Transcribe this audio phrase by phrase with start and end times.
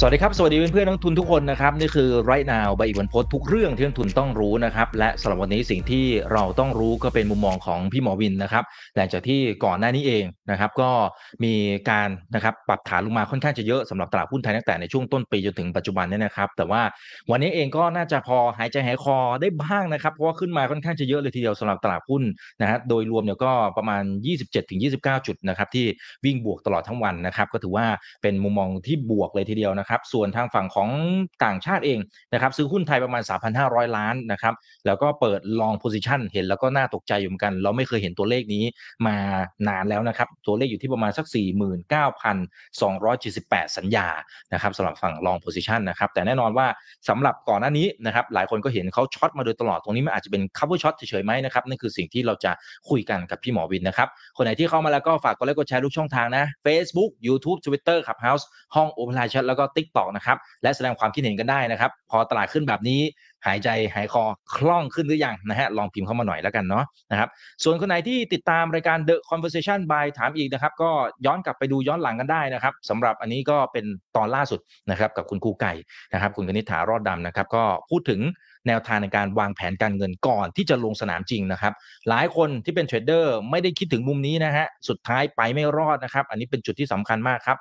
[0.00, 8.64] สวัสดีครับ สวัสดีเพื่อนๆนักทุนทุกคนนะครับ นี่คือ right now ใบอีกวันพสทุกเรื่องที่นักทุนต้องรู้นะครับ และสำหรับวันนี้สิ่งที่เราต้องรู้ก็เป็นมุมมองของพี่หมอวินนะครับ
[8.96, 10.90] หลังจากที่ก่อนหน้านี้เองนะครับก็
[11.44, 11.54] มี
[11.90, 16.82] การนะครับปรับฐานลงมาค่อนข้างจะเยอะสำหรับตลาดหุ้นไทยตั้งแต่ในช่วงต้นปีจนถึงปัจจุบันเนี่ยนะครับ แต่ว่า
[17.30, 22.22] วันนี้เองก็น่าจะพอหายใจหายคอได้บ้างนะครับเพราะว่าขึ้นมาค่อนข้างจะเยอะเลยทีเดียวสำหรับตลาดหุ้น
[22.60, 24.02] นะฮะโดยรวมเนี่ยก็ประมาณ
[24.64, 25.86] 27-29 จุดนะครับที่
[26.24, 27.86] วิ่งบวกตลอดทั้งวันนะครับก็ถือว่า
[28.22, 30.88] เป็นมุมมองที่บวกเลยทีเดียวนะครับส่วนทางฝั่งของ
[31.44, 31.98] ต่างชาติเอง
[32.32, 33.22] นะครับซื้อหุ้นไทยประมาณ
[33.58, 34.54] 3,500 ล้านนะครับ
[34.86, 38.64] แล้วก็เปิด long position เห็นแล้วก็น่าตกใจอยู่เหมือนกัน เราไม่เคยเห็นตัวเลขนี้
[39.06, 39.16] มา
[39.68, 41.26] นานแล้วนะครับตัวเลขอยู่ที่ประมาณสัก
[42.86, 44.06] 49,278 สัญญา
[44.52, 46.66] นะครับสำหรับฝั่ง long position นะครับแต่แน่นอนว่า
[47.08, 52.52] สำหรับก่อนหน้านี้นะครับหลายคนก็เห็นเขาช็อตมาโดยตลอดตรงนี้มันอาจจะเป็น cover shot เฉยๆไหมนะครับนั่นคือสิ่งที่เราจะ
[52.88, 60.36] คุยกันกับพี่หมอวินนะครับคนไหนที่เข้ามาแล้วก็ฝากกดไลค์กดแชร์ทุกช่องทางนะ Facebook YouTube Twitter Clubhouse ห้อง Open Line Chat แล้วก็ t i k t o กนะครับ
[60.62, 63.00] และแสดงความคิดเห็นกันได้นะครับ พอตลาดขึ้นแบบนี้
[63.46, 64.22] หายใจหายคอ
[64.54, 67.28] คล่องขึ้นหรือยังนะฮะลองพิมพ์เข้ามาหน่อยแล้วกันเนาะนะครับ
[67.64, 70.90] ส่วนคนไหนที่ติดตามรายการ The Conversation by ถามอีกนะครับ ก็
[71.26, 73.84] ย้อนกลับไปดูย้อนหลังกันได้นะครับสำหรับอันนี้ก็เป็น
[74.16, 75.72] ตอนล่าสุดนะครับกับคุณครูไก่
[76.12, 78.20] นะครับ คุณกนิษฐารอดดำนะครับ ก็พูดถึง
[78.68, 81.72] แนวทางในการวางแผนการเงินก่อนที่จะลงสนามจริงนะครับ
[82.08, 87.58] หลายคนที่เป็นเทรดเดอร์ไม่ได้คิดถึงมุมนี้นะฮะสุดท้ายไปไม่รอดนะครับ อันนี้เป็นจุดที่สำคัญมากครับ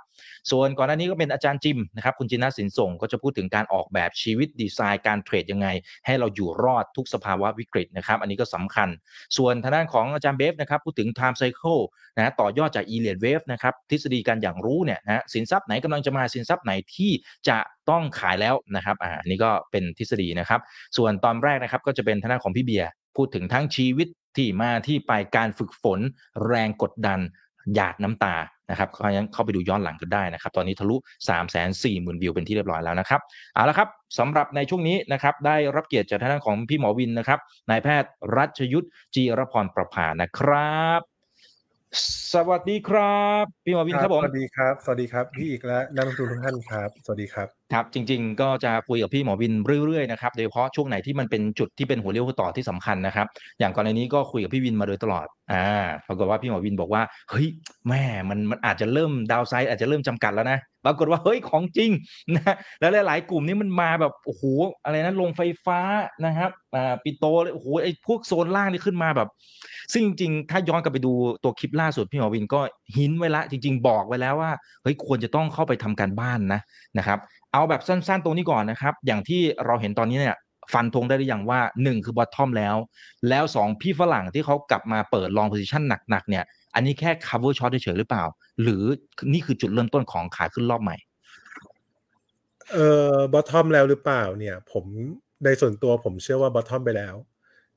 [0.51, 5.67] ส่วนก่อนหน้านี้ก็เป็นอาจารย์จิมนะครับคุณจินนาสินส่งก็จะพูดถึงการออกแบบชีวิตดีไซน์การเทรดยังไง
[6.05, 8.89] ให้เราอยู่รอดทุกสภาวะวิกฤตนะครับอันนี้ก็สำคัญ
[9.37, 11.81] ส่วนทางด้านของอาจารย์เบฟนะครับพูดถึง time cycle
[12.15, 17.11] นะฮะต่อยอดจาก e l i o t wave นะครับทฤษฎีการอย่างรู้เนี่ยนะฮะสินทรัพย์ไหนกำลังจะมาสินทรัพย์ไหนที่
[17.47, 17.57] จะ
[17.89, 20.59] ต้องขายแล้วนะครับอ่าอันนี้ก็เป็นทฤษฎีนะครับ
[20.97, 24.07] ส่วนตอนแรกนะครับก็จะเป็นทางด้านของพี่เบียร์พูดถึงทั้งชีวิต
[24.37, 25.99] ที่มาที่ไปการฝึกฝน
[26.47, 27.19] แรงกดดัน
[27.73, 28.35] หยาดน้ำตา
[28.69, 30.95] นะครับเพราะฉะนั้นเข้าไปดูย้อนหลังกันได้นะครับ ตอนนี้ทะลุ
[31.27, 31.43] 3 4 0
[31.83, 33.21] 0 0 0 วิวเป็นที่เรียบร้อยแล้วนะครับ
[33.53, 33.87] เอาละครับ
[34.19, 37.39] สำหรับในช่วงนี้นะครับ ได้รับเกียรติจากทางด้านของพี่หมอวินนะครับ
[37.69, 41.01] นายแพทย์รัชยุทธจีรพรประภานะครับ
[42.33, 49.53] สวัสดีครับ พี่หมอวินครับผม สวัสดีครับ สวัสดีครับ พี่อีกและนักลงทุนทุกท่านครับ สวัสดีครับ ครับ จริง ๆ ก็จะคุยกับพี่หมอวิน
[49.85, 53.27] เรื่อยๆนะครับโดยเฉพาะช่วงไหนที่มันเป็นจุดที่เป็นหัวเรี่ยวหัวต่อที่สำคัญนะครับ
[53.59, 55.65] อย่างกรณีนี้ก็คุยกับพี่วินมาโดยตลอดอ่า
[56.07, 57.47] ปรากฏว่าพี่หมอวินบอกว่าเฮ้ย
[57.89, 61.91] แม่มันมันอาจจะเริ่มดาวไซด์อาจจะเริ่มจำกัดแล้วนะปรากฏว่าเฮ้ยของจริง
[62.35, 64.43] นะแล้วหลายๆ กลุ่มนี้มันมาแบบโอ้โห
[64.83, 65.79] อะไรนะลงไฟฟ้า
[66.25, 69.29] นะครับอ่าปิโตเลยโอ้โหไอ้พวกโซนล่างนี่ขึ้นมาแบบ
[69.93, 71.13] ซึ่งจริงๆถ้าย้อนกลับไปดู
[71.43, 72.61] ตัวคลิปล่าสุดพี่หมอวินก็
[72.95, 74.51] hint ไว้ละจริง ๆ บอกไว้แล้วว่า
[74.83, 76.61] เฮ้ยควรจะต้องเข้าไปทำการบ้านนะ
[76.97, 77.19] นะครับ
[77.57, 80.37] เอาแบบสั้นๆตรงนี้ก่อนนะครับ อย่างที่เราเห็นตอนนี้เนี่ย
[80.73, 82.75] ฟันธงได้หรือยังว่า 1 คือ bottom แล้ว
[83.29, 86.43] แล้ว 2 พี่ฝรั่งที่เขากลับมาเปิด long position หนักๆเนี่ย
[86.75, 88.23] อันนี้แค่ cover short เฉยๆหรือเปล่า
[88.61, 88.83] หรือ
[89.33, 90.97] นี่คือจุดเริ่มต้นของขาขึ้นรอบใหม่
[92.71, 94.85] เอ่อ bottom แล้วหรือเปล่าเนี่ย ผม
[95.45, 97.15] ในส่วนตัวผมเชื่อว่า bottom ไปแล้ว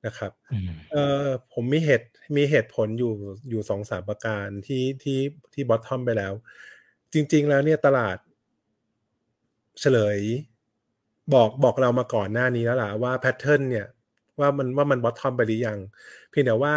[0.07, 3.13] นะครับอืมเอ่อผมมีเหตุมีเหตุผลอยู่
[3.51, 5.19] อยู่สองสามประการที่ที่
[5.53, 6.33] ที่ bottom ไปแล้ว
[7.13, 8.17] จริง ๆ แล้วเนี่ยตลาด
[9.81, 10.19] เฉลย
[11.35, 13.87] บอกบอกเรามาก่อนหน้านี้แล้วล่ะว่า pattern เนี่ย
[14.41, 15.79] ว่ามันว่ามัน bottom ไปหรือยัง
[16.31, 16.75] เพียงแต่ว่า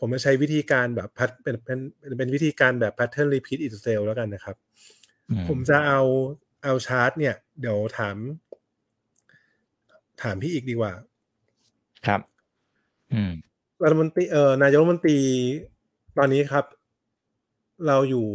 [0.00, 1.78] ผมจะใช้วิธีการแบบพัดเป็นเป็น
[2.18, 4.56] เป็นวิธีการแบบแพทเทิร์นรีพีทอิ s เซลแล้วกันนะครับ
[5.30, 6.00] อืมผมจะเอา
[6.64, 8.16] เอาชาร์ตเนี่ย เดี๋ยวถาม
[10.22, 10.92] ถามพี่อีกดีกว่า
[12.06, 12.20] ครับ
[13.14, 13.32] อืม
[13.82, 15.18] รัฐมนตรีเอ่อนายกรัฐมนตรี
[16.18, 16.64] ตอนนี้ครับ
[17.86, 18.26] เราอยู่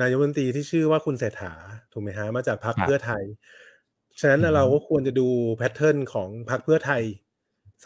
[0.00, 1.52] นายกรัฐมนตรีที่ชื่อว่าคุณเศรษฐา
[1.92, 3.22] ถูกไหมฮะมาจากพรรคครับเพื่อไทย
[4.20, 7.02] ฉะนั้นอืมเราก็ควรจะดูแพทเทิร์นของพรรคเพื่อไทย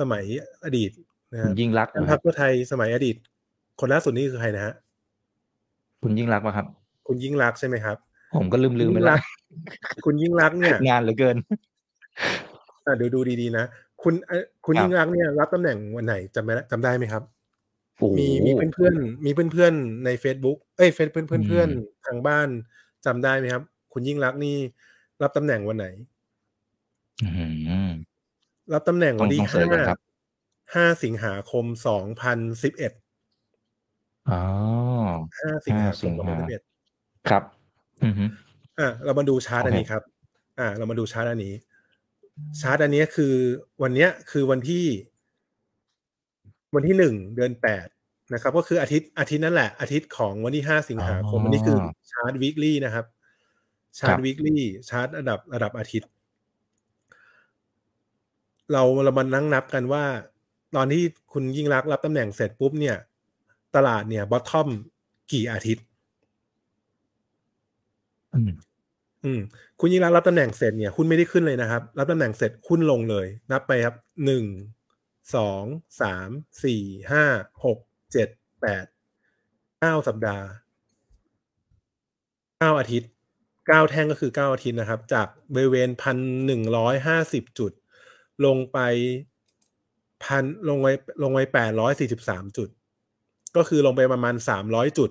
[0.00, 0.24] สมัย
[0.64, 0.90] อดีต
[1.32, 3.16] นะคุฮะณยิ่งรักษณ์พรนะครรัคบเพื่อไทยสมัยอดีต
[3.80, 4.74] คนล่าสุดนี่คือใครนะฮะ
[6.02, 6.66] คุณยิ่งรักษณ์ป่ะครับ
[7.06, 7.96] คุณยิ่งรักษณ์ใช่ไหมครับ
[8.34, 9.26] ผมก็ลืมลืมๆไปยิ่งแล้รัวกษณ์
[10.04, 11.36] คุณยิ่งรักษณ์เนี่ย งานเหลือเกิน
[12.86, 13.64] อะเดี๋ยวดูดีๆนะ
[14.02, 17.22] คุณเอ่อคุณครับยิ่งรักษณ์เนี่ยรับตำแหน่งวันไหนจำไม่ได้จำได้ไหมครับ
[17.98, 22.48] โอ้โหมีมีเพื่อนๆมีเพื่อนๆใน Facebook เอ้ยเฟซเพื่อนเพื่อนเพื่อนอืมทางบ้าน
[23.06, 23.62] จำได้ไหมครับ
[23.94, 24.56] คุณยิ่งรักษณ์นี่
[25.22, 25.86] รับตำแหน่งวันไหน
[27.22, 27.46] อื้อหื
[27.88, 27.92] อ
[28.72, 30.00] รับตำแหน่งวันที่ต้องต้องเสิร์ชก่อนครับ
[30.74, 32.92] ห้าสิงหาคมสองพันสิบเอ็ด
[34.30, 34.42] อ๋อ
[35.40, 36.62] ห้าสิงหาคม5สองพันสิบเอ็ด
[37.28, 37.42] ครับ
[38.04, 38.24] อือฮึ
[38.80, 40.02] อะเรามาดูชาร์ตโอเคอันนี้ครับ
[40.58, 41.54] อะเรามาดูชาร์ตอันนี้
[42.60, 43.34] ชาร์ตอันนี้คือ
[43.82, 44.84] วันเนี้ยคือวันที่
[46.74, 47.86] วันที่หนึ่งเดือนแปด
[48.32, 51.78] นะครับ ก็คืออาทิตย์อาทิตย์นั่นแหละ อาทิตย์ของวันที่ห้าสิงหาคมอันนี้คือ
[52.10, 53.04] chart weekly นะครับ
[53.98, 56.10] chart weekly chart ระดับระดับอาทิตย์
[58.72, 60.04] เราเรามานั่งนับกันว่า
[60.76, 61.02] ตอนที่
[61.32, 62.96] คุณยิ่งรักษณ์รับตำแหน่งเสร็จปุ๊บเนี่ย
[63.76, 64.68] ตลาดเนี่ยบอททอม
[65.32, 65.84] กี่อาทิตย์
[68.34, 68.52] อืม
[69.24, 69.40] อืม
[69.80, 74.44] คุณยิ่งรักษณ์รับตำแหน่งเสร็จเนี่ยหุ้นไม่ได้ขึ้นเลยนะครับ รับตำแหน่งเสร็จหุ้นลงเลย นับไปครับหนึ่ง
[75.34, 75.64] สอง
[76.00, 76.28] สาม
[76.64, 77.24] สี่ห้า
[77.64, 77.78] หก
[78.12, 78.28] เจ็ด
[78.60, 78.84] แปด
[79.80, 80.46] เก้าสัปดาห์
[82.58, 83.10] เก้าอาทิตย์
[83.66, 86.16] เก้าแท่งก็คือเก้าอาทิตย์นะครับ จากบริเวณพัน
[86.46, 87.72] หนึ่งร้อยห้าสิบจุด
[88.44, 88.78] ลงไป
[90.24, 92.68] พันลงไว้ลงไว้แปดร้อยสี่สิบสามจุด
[93.56, 95.10] ก็คือลงไปประมาณสามร้อยจุด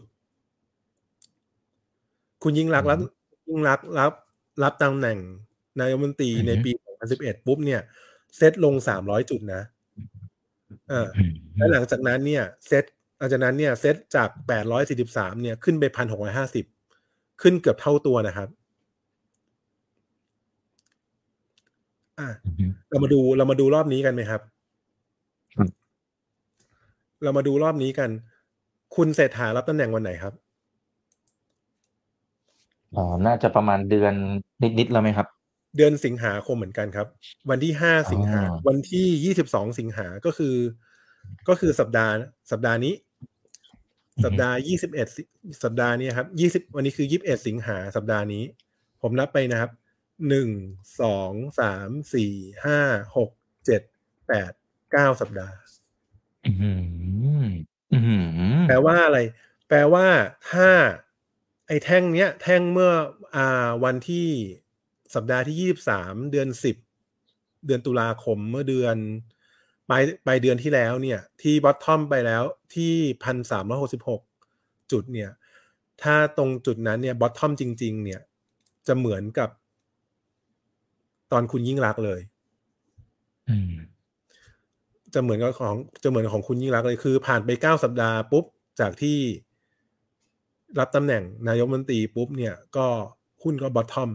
[2.43, 2.99] คุณยิ่งรักษณ์รับ
[3.47, 4.11] ยิ่งรักษณ์รับ
[4.63, 5.17] รับตำแหน่ง
[5.79, 6.71] นายกรัฐมนตรีอือฮึในปี
[7.09, 7.81] 2011ปุ๊บเนี่ย
[8.37, 8.73] เซตลง
[9.03, 9.61] 300จุดนะ
[10.91, 12.83] อ่าอืมแล้วหลังจากนั้นเนี่ย เซต
[13.17, 14.29] หลังจากนั้นเนี่ย เซตจาก
[14.85, 15.83] 843เนี่ยขึ้นไป
[16.33, 16.82] 1,650
[17.41, 18.49] ขึ้นเกือบเท่าตัวนะครับ
[22.19, 22.27] อ่า
[22.59, 24.41] อืมเรามาดูเรามาดูรอบนี้กันไหมครับ
[25.55, 25.69] ครับ
[27.23, 28.09] เรามาดูรอบนี้กัน
[28.95, 30.33] คุณเศรษฐารับตำแหน่งวันไหนครับ
[32.95, 34.13] อ๋อน่าจะประมาณเดือน
[34.79, 35.27] นิดๆแล้วไหมครับ
[35.77, 37.07] เดือนสิงหาคมเหมือนกันครับ
[37.49, 40.55] วันที่ห้าสิงหาอ๋อวันที่ยี่สิบสองสิงหาก็คือ
[41.47, 42.13] ก็คือสัปดาห์
[42.51, 42.93] สัปดาห์นี้
[44.23, 45.07] สัปดาห์ยี่สิบเอ็ด
[45.63, 48.43] สัปดาห์นี้ครับยี่สิบวันนี้คือยี่สิบเอ็ดสิงหาสัปดาห์นี้
[49.01, 49.71] ผมนับไปนะครับ
[50.29, 50.49] หนึ่ง
[51.01, 52.33] สองสามสี่
[52.65, 52.79] ห้า
[53.17, 53.29] หก
[53.65, 53.81] เจ็ด
[54.27, 54.51] แปด
[54.91, 55.57] เก้าสัปดาห์
[56.45, 56.51] อื
[57.43, 57.45] ม
[57.93, 57.99] อื
[58.57, 59.19] มแปลว่าอะไร
[59.67, 60.07] แปลว่า
[60.51, 60.69] ถ้า
[61.67, 62.91] ไอ้แท่งเนี้ย แท่งเมื่อ
[63.35, 64.27] อ่าวันที่
[65.15, 66.77] สัปดาห์ที่ยี่สิบสามเดือนสิบ
[67.65, 68.97] เดือนตุลาคมเมื่อเดือน
[69.89, 72.43] ปลายปลายเดือนที่แล้วเนี่ย ที่บอททอมไปแล้ว
[72.75, 72.93] ที่
[73.23, 74.21] พันสามร้อยหกสิบหก
[74.91, 75.29] จุดเนี่ย
[76.03, 78.21] ถ้าตรงจุดนั้นเนี่ยบอททอมจริง ๆ เนี่ย
[78.87, 79.49] จะเหมือนกับ
[81.31, 82.21] ตอนคุณยิ่งรักษณ์เลย
[83.49, 83.73] อืม
[85.13, 88.45] จะเหมือนกับของจะเหมือนของคุณยิ่งรักษณ์เลยคือ ผ่านไปเก้าสัปดาห์ปุ๊บ
[88.79, 89.17] จากที่
[90.79, 92.87] รับตำแหน่งนายกรัฐมนตรีปุ๊บเนี่ย ก็
[93.43, 94.09] หุ้นก็บอททอม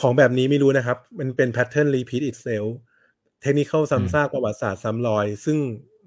[0.00, 2.68] ของแบบนี้ไม่รู้นะครับ มันเป็น pattern repeat itself
[3.40, 5.58] เทคนิคซ้ำซากประวัติศาสตร์ซ้ำรอย ซึ่ง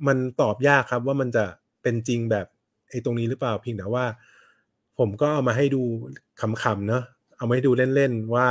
[0.08, 1.46] มันตอบยากครับว่ามันจะ
[1.82, 2.46] เป็นจริงแบบ
[2.90, 4.06] ไอ้ตรงนี้หรือเปล่าเพียงแต่ว่า
[4.98, 5.84] ผมก็เอามาให้ดู
[6.42, 7.04] ขำๆเนอะ
[7.38, 8.50] เอามาให้ดูเล่นๆว่า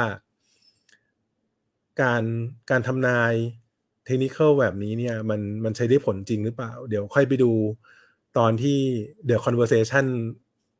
[2.02, 2.22] การ
[2.70, 3.32] การทำนาย
[4.04, 7.50] เทคนิคแบบนี้เนี่ย มันมันใช้ได้ผลจริงหรือเปล่า เดี๋ยวค่อยไปดู
[8.38, 8.78] ตอนที่
[9.26, 10.06] เดี๋ยว conversation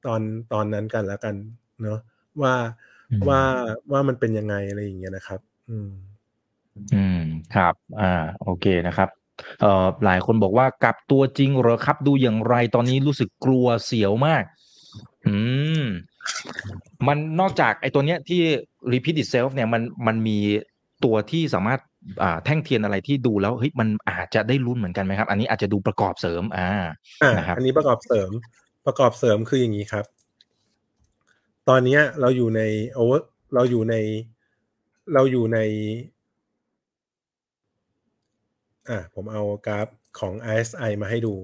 [0.06, 0.20] ตอน
[0.52, 1.34] ตอนนั้นกันแล้วกัน
[1.82, 1.98] เนอะ
[2.42, 2.54] ว่า
[3.10, 3.42] อืมว่า
[3.92, 5.40] ว่ามันเป็นยังไงอะไรอย่างเงี้ยนะครับ
[5.70, 5.90] อืม
[6.94, 7.20] อืม
[7.56, 9.08] ครับ อ่า โอเคนะครับ
[9.60, 14.44] เอ่อหลายคนบอกว่ากลับตัวจริงเหรอครับ ดูอย่างไรตอนนี้รู้สึกกลัวเสียวมาก
[15.26, 15.36] อื
[15.82, 15.84] ม
[17.06, 18.40] มันนอกจากไอ้ตัวเนี้ยที่
[18.92, 20.38] repeat itself เนี่ยมันมันมี
[21.04, 21.80] ตัวที่สามารถ
[22.22, 26.69] อ่าแท่งเทียนอะไรที่ดูแล้วเฮ้ยมันอาจจะได้ลุ้นเหมือนกันไหมครับ อันนี้อาจจะดูประกอบเสริม อ่า
[27.22, 28.31] อ่านะครับอันนี้ประกอบเสริม
[28.86, 30.04] ประกอบเสริมคืออย่างนี้ครับ
[31.69, 33.94] ตอนเนี้ยเราอยู่ในโอเวอร์เราอยู่ใน
[35.14, 35.58] เราอยู่ใน
[38.88, 39.88] อ่าผมเอากราฟ
[40.19, 41.35] ของ RSI มาให้ดู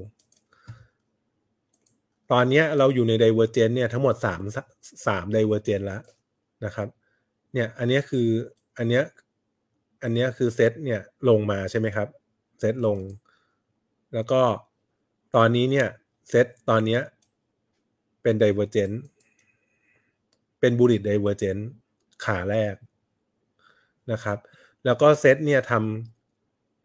[2.33, 4.41] ตอนเนี้ยเราอยู่ใน Divergence เนี่ยทั้งหมดสาม
[5.07, 6.03] สาม Divergence แล้ว
[6.65, 6.89] นะครับ
[7.53, 8.29] เนี่ยอันนี้คือ
[8.79, 9.05] อันเนี้ย
[10.03, 12.09] อันเนี้ยคือเซตเนี่ยลงมาใช่ไหมครับ
[12.61, 12.99] เซตลง
[14.15, 14.41] แล้วก็
[15.37, 15.89] ตอนนี้เนี่ย
[16.31, 17.01] เซตตอนเนี้ย
[18.23, 18.99] เป็น Divergence
[20.61, 21.63] เป็น Bullish Divergent
[22.25, 22.75] ขาแรก
[24.13, 24.39] นะครับ
[24.85, 26.14] แล้วก็เซตเนี่ยทำ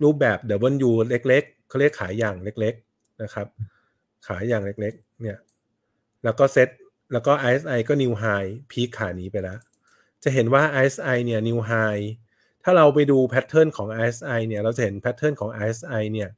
[0.04, 0.38] รูปแบบ
[0.88, 3.48] W เล็กๆเขาเรียกขายอย่างเล็ก ๆนะครับ
[4.28, 5.38] ขายอย่างเล็กๆ เนี่ย
[6.24, 6.70] แล้วก็เซต
[7.14, 9.60] แล้วก็ RSI ก็ New High พีคขานี้ไปแล้ว
[10.24, 12.04] จะเห็นว่า RSI เนี่ย New High
[12.64, 16.30] ถ้าเราไปดู pattern ของ RSI เนี่ย เราจะเห็น pattern ของ RSI เนี่ย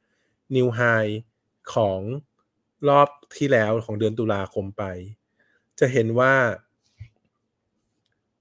[0.56, 1.12] New High
[1.74, 2.00] ของ
[2.88, 4.84] รอบที่แล้วของเดือนตุลาคมไป
[5.80, 6.32] จะเห็นว่า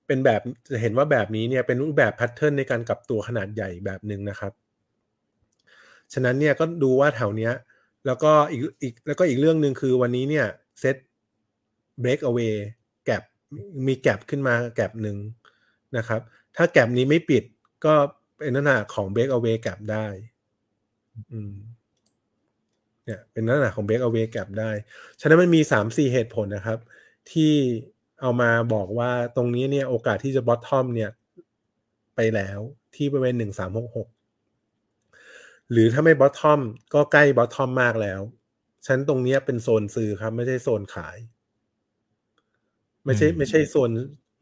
[0.07, 4.53] เป็นแบบจะเห็นว่าแบบนี้เนี่ยเป็นรูปแบบ pattern ในการกลับตัวขนาดใหญ่แบบหนึ่งนะครับ
[6.13, 7.53] ฉะนั้นเนี่ยก็ดูว่าแถวเนี้ย
[8.05, 10.47] แล้วก็อีกอีกแล้วก็อีกเรื่องหนึ่งคือวันนี้เนี่ย
[10.79, 10.95] เซต
[12.03, 12.53] break away
[13.05, 13.23] แก p
[13.87, 15.17] มีแก p ขึ้นมาแก p หนึ่ง
[15.97, 16.21] นะครับ
[16.57, 17.43] ถ้าแก p นี้ไม่ปิด
[17.85, 17.93] ก็
[18.37, 20.05] เป็นลักษณะของ break away แก p ได้
[21.31, 21.53] อืม
[23.05, 24.71] เนี่ยเป็นลักษณะของ break away gap ได้
[25.19, 26.79] ฉะนั้นมันมีสามสี่เหตุผลนะครับ
[27.31, 27.53] ที่
[28.21, 31.11] เอามาบอกว่าตรงนี้เนี่ยโอกาสที่จะ bottom เนี่ย
[32.15, 32.59] ไปแล้ว
[32.95, 34.07] ที่บริเวณหนึ่งสามหกหก
[35.71, 36.59] หรือถ้าไม่ bottom
[36.93, 38.21] ก็ใกล้ bottom มากแล้ว
[38.85, 41.17] ฉะนั้นตรงนี้เป็นโซนซื้อครับ ไม่ใช่โซนขาย
[43.05, 43.91] ไม่ใช่อืมไม่ใช่โซน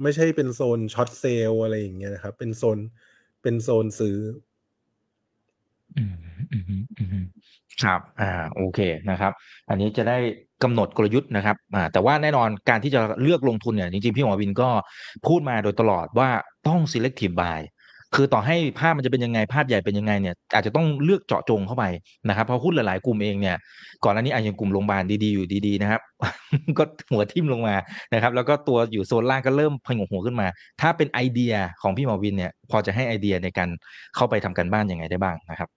[0.04, 2.78] ไม่ใช่เป็นโซนช็อตเซลอะไรอย่างเงี้ยนะครับ เป็นโซน
[3.42, 4.18] เป็นโซนซื้อ
[5.98, 6.16] อืม
[6.52, 6.64] อืม
[6.98, 7.26] อืม
[7.84, 9.32] ครับอ่าโอเคนะครับ
[9.70, 10.18] อันนี้จะได้
[10.64, 14.70] กำหนดกลยุทธ์นะครับอ่าแต่ว่าแน่นอนการที่จะเลือกลงทุนเนี่ยจริงๆพี่หมอวินก็
[15.28, 16.30] พูดมาโดยตลอดว่า
[16.68, 17.60] ต้อง selective buy
[18.16, 21.86] คือต่อให้ภาพมันจะเป็นยังไงภาพใหญ่เป็นยังไงเนี่ยอาจจะต้องเลือกเจาะจงเข้าไป
[22.28, 23.56] นะครับเพราะหุ้นหลายๆ กลุ่มเองเนี่ย
[24.04, 26.02] ก่อนหน้านี้อาจจะกลุ่มโรงพยาบาลดีๆอยู่ดีๆนะครับ
[26.78, 27.76] ก็หัวทิ่มลงมา
[28.14, 30.48] นะครับ แล้วก็ตัวอยู่โซนล่างก็เริ่มพงหัวขึ้นมา
[30.82, 33.70] ถ้าเป็นไอเดียของพี่หมอวินเนี่ย พอจะให้ไอเดียในการ
[34.16, 35.70] เข้าไปทำกันบ้านยังไงได้บ้างนะครับ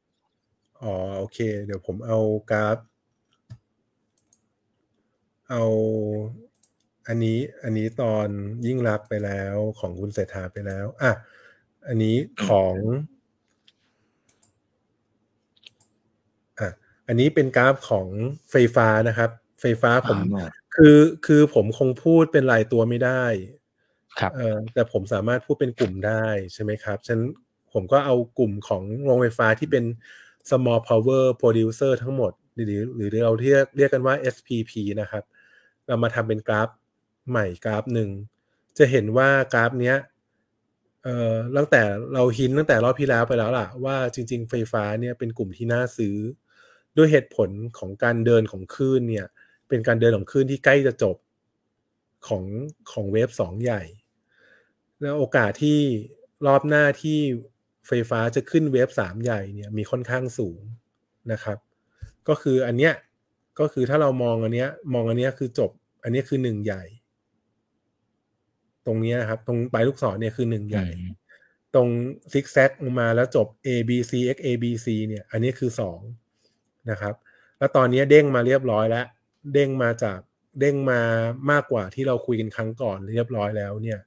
[0.82, 2.18] อ๋อโอเค เดี๋ยวผมเอา
[2.50, 2.78] กราฟ
[5.50, 5.64] เอา
[7.08, 8.28] อันนี้อันนี้ตอน
[8.66, 11.12] ยิ่งรักไปแล้วของคุณเศรษฐาไปแล้ว อะ
[11.88, 12.76] อันนี้ของ
[16.58, 16.68] อะ
[17.08, 18.08] อันนี้เป็นกราฟของ
[18.50, 23.24] ไฟฟ้านะครับ ไฟฟ้าผมอ่าคือคือผมคงพูดเป็นรายตัวไม่ได้
[24.18, 27.20] ครับเออแต่ผมสามารถพูดเป็นกลุ่มได้ใช่ไหมครับฉะนัน
[27.72, 29.84] ผมก็เอากลุ่มของโรงไฟฟ้าที่เป็น
[30.50, 35.24] small power producer ทั้งหมด หรือหรือเราเรียกเรียกกันว่า SPP นะครับ
[35.86, 36.68] เรามาทำเป็นกราฟ
[37.30, 38.10] ใหม่กราฟหนึ่ง
[38.78, 39.96] จะเห็นว่ากราฟเนี้ย
[41.04, 41.82] เอ่อตั้งแต่
[42.14, 46.16] เราหินตั้งแต่รอบที่แล้วไปแล้วล่ะ ว่าจริง ๆ ไฟฟ้าเนี่ยเป็นกลุ่มที่น่าซื้อ
[46.96, 49.26] ด้วยเหตุผลของการเดินของคลื่นเนี่ย
[49.68, 51.16] เป็นการเดินของคลื่นที่ใกล้จะจบ
[52.26, 52.44] ของ
[52.92, 53.82] ของเวฟสองใหญ่
[55.02, 55.78] แล้วโอกาสที่
[56.46, 57.18] รอบหน้าที่
[57.86, 60.60] ไฟฟ้าจะขึ้นเวฟสามใหญ่เนี่ยมีค่อนข้างสูง
[61.32, 61.58] นะครับ
[62.28, 62.94] ก็คืออันเนี้ย
[63.58, 65.70] ก็คือถ้าเรามองอันเนี้ยมองอันเนี้ยคือจบ
[66.02, 66.82] อันเนี้ยคือหนึ่งใหญ่
[68.86, 71.12] ตรงเนี้ยนะครับ ตรงปลายลูกศรเนี่ยคือหนึ่งใหญ่อืม
[71.74, 71.88] ตรง
[72.32, 76.00] ซิกแซกลงมาแล้วจบ A B C X A B C เนี่ย อันนี้คือสอง
[76.90, 77.14] นะครับ
[77.58, 79.06] แล้วตอนนี้เด้งมาเรียบร้อยแล้ว
[79.52, 80.18] เด้งมาจาก
[80.60, 81.00] เด้งมา
[81.50, 83.98] มากกว่าที่เราคุยกันครั้งก่อนเรียบร้อยแล้วเนี่ย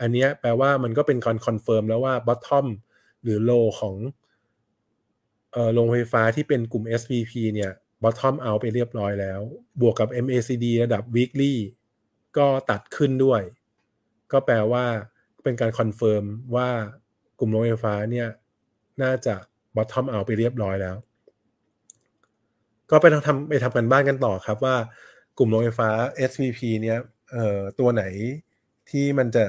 [0.00, 2.66] อันเนี้ยแปลว่ามันก็เป็นการ confirm แล้วว่า bottom
[3.22, 3.96] หรือ low ของ
[5.52, 9.40] เอ่อโรงไฟฟ้าที่เป็นกลุ่ม SPP เนี่ย bottom out ไปเรียบร้อยแล้ว
[9.80, 11.54] บวกกับ MACD ระดับ weekly
[12.36, 13.40] ก็ตัดขึ้นด้วย
[14.32, 14.84] ก็แปลว่า
[15.42, 16.24] เป็นการ confirm
[16.56, 16.68] ว่า
[17.38, 18.28] กลุ่มโรงไฟฟ้าเนี่ย
[19.02, 19.34] น่าจะ
[19.76, 20.96] bottom out ไปเรียบร้อยแล้ว
[22.90, 24.76] ก็ไปทำไปทำการบ้านกันต่อครับว่า
[25.38, 25.90] กลุ่มโรงไฟฟ้า
[26.30, 26.98] SPP เนี่ย
[27.32, 28.04] เอ่อตัวไหน
[28.90, 29.44] ที่มันจะ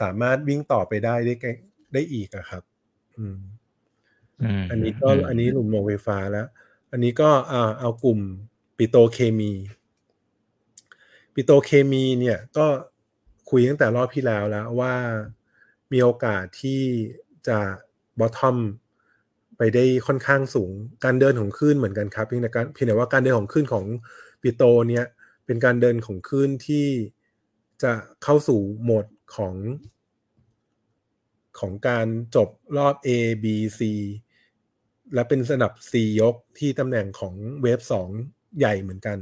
[0.00, 1.50] สามารถวิ่งต่อไปได้ได้ไกล
[1.92, 2.62] ได้อีกอะครับ
[3.16, 3.38] อืม
[4.64, 6.46] มอันนี้ก็มอันนี้กลุ่มโรงไฟฟ้าแล้ว
[6.92, 8.18] อันนี้ก็อ่าเอากลุ่ม
[8.78, 9.52] ปิโตรเคมี
[11.34, 12.66] ปิโตรเคมีเนี่ยก็
[13.50, 14.94] คุยตั้งแต่รอบที่แล้วแล้วว่า
[15.92, 16.80] มีโอกาสที่
[17.48, 17.58] จะ
[18.18, 18.56] bottom
[19.58, 20.70] ไปได้ค่อนข้างสูง
[21.04, 23.84] การเดินของคลื่นเหมือนกันครับเพียงแต่การเพียงแต่ว่าการเดินของคลื่นของ
[24.42, 25.06] ปิโตรเนี่ย
[25.46, 26.86] เป็นการเดินของคลื่นที่
[27.82, 27.92] จะ
[28.22, 29.54] เข้าสู่โหมดของ
[31.58, 33.08] ของการจบรอบ A
[33.44, 33.46] B
[33.78, 33.80] C
[35.14, 38.08] และเป็นสนับ C ยกที่ตำแหน่งของ wave สอง
[38.58, 39.18] ใหญ่เหมือนกัน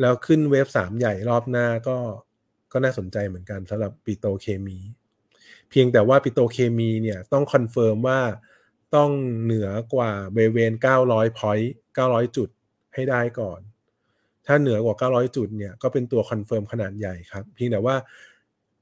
[0.00, 1.98] แล้วขึ้น wave สามใหญ่รอบหน้าก็
[2.72, 4.78] ก็น่าสนใจเหมือนกันสำหรับปิโตรเคมี
[5.70, 8.20] เพียงแต่ว่าปิโตรเคมีเนี่ยต้อง confirm ว่า
[8.94, 9.10] ต้อง
[9.42, 10.72] เหนือกว่าเบเวน
[11.06, 12.48] 900 point 900 จุด
[12.94, 13.60] ให้ได้ก่อน
[14.46, 17.96] ถ้าเหนือกว่า 900 จุดเนี่ยก็เป็นตัว confirm ขนาดใหญ่ครับ เพียงแต่ว่า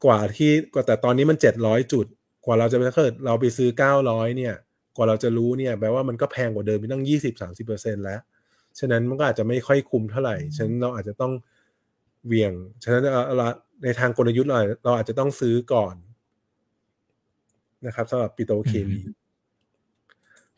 [0.04, 2.06] กว่าที่กว่าแต่ตอนนี้มัน 700 จุด
[2.44, 3.68] กว่าเราจะไปถ้าเกิดเราไปซื้อ
[4.04, 4.54] 900 เนี่ย
[4.96, 7.02] กว่าเราจะรู้เนี่ยแปลว่ามันก็แพงกว่าเดิมไปตั้ง
[7.52, 8.20] 20-30%แล้ว
[8.78, 11.32] ฉะนั้นมันก็อาจจะไม่ค่อยคุ้มเท่าไหร่ ฉะนั้นเราอาจจะต้อง
[12.26, 12.52] เสี่ยง
[12.84, 13.48] ฉะนั้นเออเรา
[13.82, 15.94] ในทางกลยุทธ์เราเราอาจจะต้องซื้อก่อน
[17.86, 19.00] นะครับสำหรับปิโตรเคมี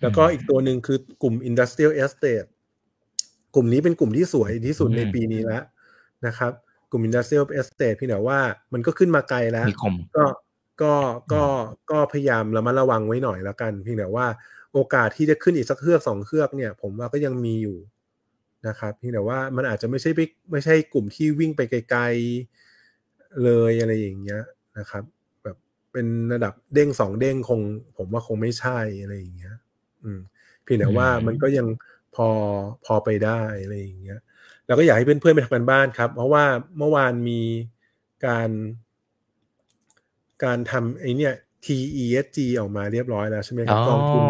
[0.00, 2.49] แล้วก็อีกตัวหนึ่งคือกลุ่ม Industrial Estate
[3.54, 5.62] กลุ่มนี้เป็นกลุ่มที่สวยที่สุดในปีนี้แล้ว
[6.26, 6.52] นะครับ
[6.90, 8.38] กลุ่ม Industrial Estate พี่แต่ว่า
[8.73, 10.25] มันก็ขึ้นมาไกลแล้วนิคมก็
[10.82, 10.94] ก็
[11.32, 11.44] ก็
[11.90, 14.26] ก็พยายามระมัดระวังไว้หน่อยแล้วกัน เพียงแต่ว่า
[14.73, 17.78] โอกาสที่จะขึ้นอีกสักเครือกสองเครือกเนี่ย ผมว่าก็ยังมีอยู่
[18.68, 20.20] นะครับเพียงแต่ว่ามันอาจจะไม่ใช่ไป
[20.50, 22.65] ไม่ใช่กลุ่มที่วิ่งไปไกลๆ
[23.45, 24.42] เลยอะไรอย่างเงี้ย
[24.78, 25.04] นะครับ
[25.42, 25.56] แบบ
[25.92, 27.61] เป็นระดับเด้งสองเด้งคง
[27.97, 29.56] ผมว่าคงไม่ใช่อะไรอย่างเงี้ย
[30.02, 30.21] อืม
[30.62, 31.66] เพียงแต่ว่าอืมมันก็ยัง
[32.14, 32.28] พอ
[32.85, 34.18] พอไปได้อะไรอย่างเงี้ย
[34.66, 36.45] แล้วก็อยากให้เพื่อนๆไปทำกันบ้านครับ เพราะว่า
[36.78, 37.40] เมื่อวานมี
[38.26, 38.50] การ
[40.45, 44.25] การทำไอเนี่ย TESG ออกมาเรียบร้อยแล้วใช่ไหมครัอ๋บอกองทุน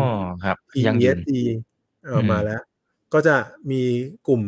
[0.45, 1.31] ครับยังยืน TESG
[2.15, 2.61] ออกมาแล้ว
[3.13, 3.37] ก็จะ
[3.71, 3.83] มี
[4.29, 4.43] กลุ่ม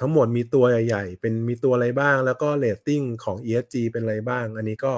[0.00, 4.94] ทั้งหมดมีตัวใหญ่ๆ เป็นมีตัวอะไรบ้าง แล้วก็เรตติ้งของ ESG เป็นอะไรบ้าง อันนี้ก็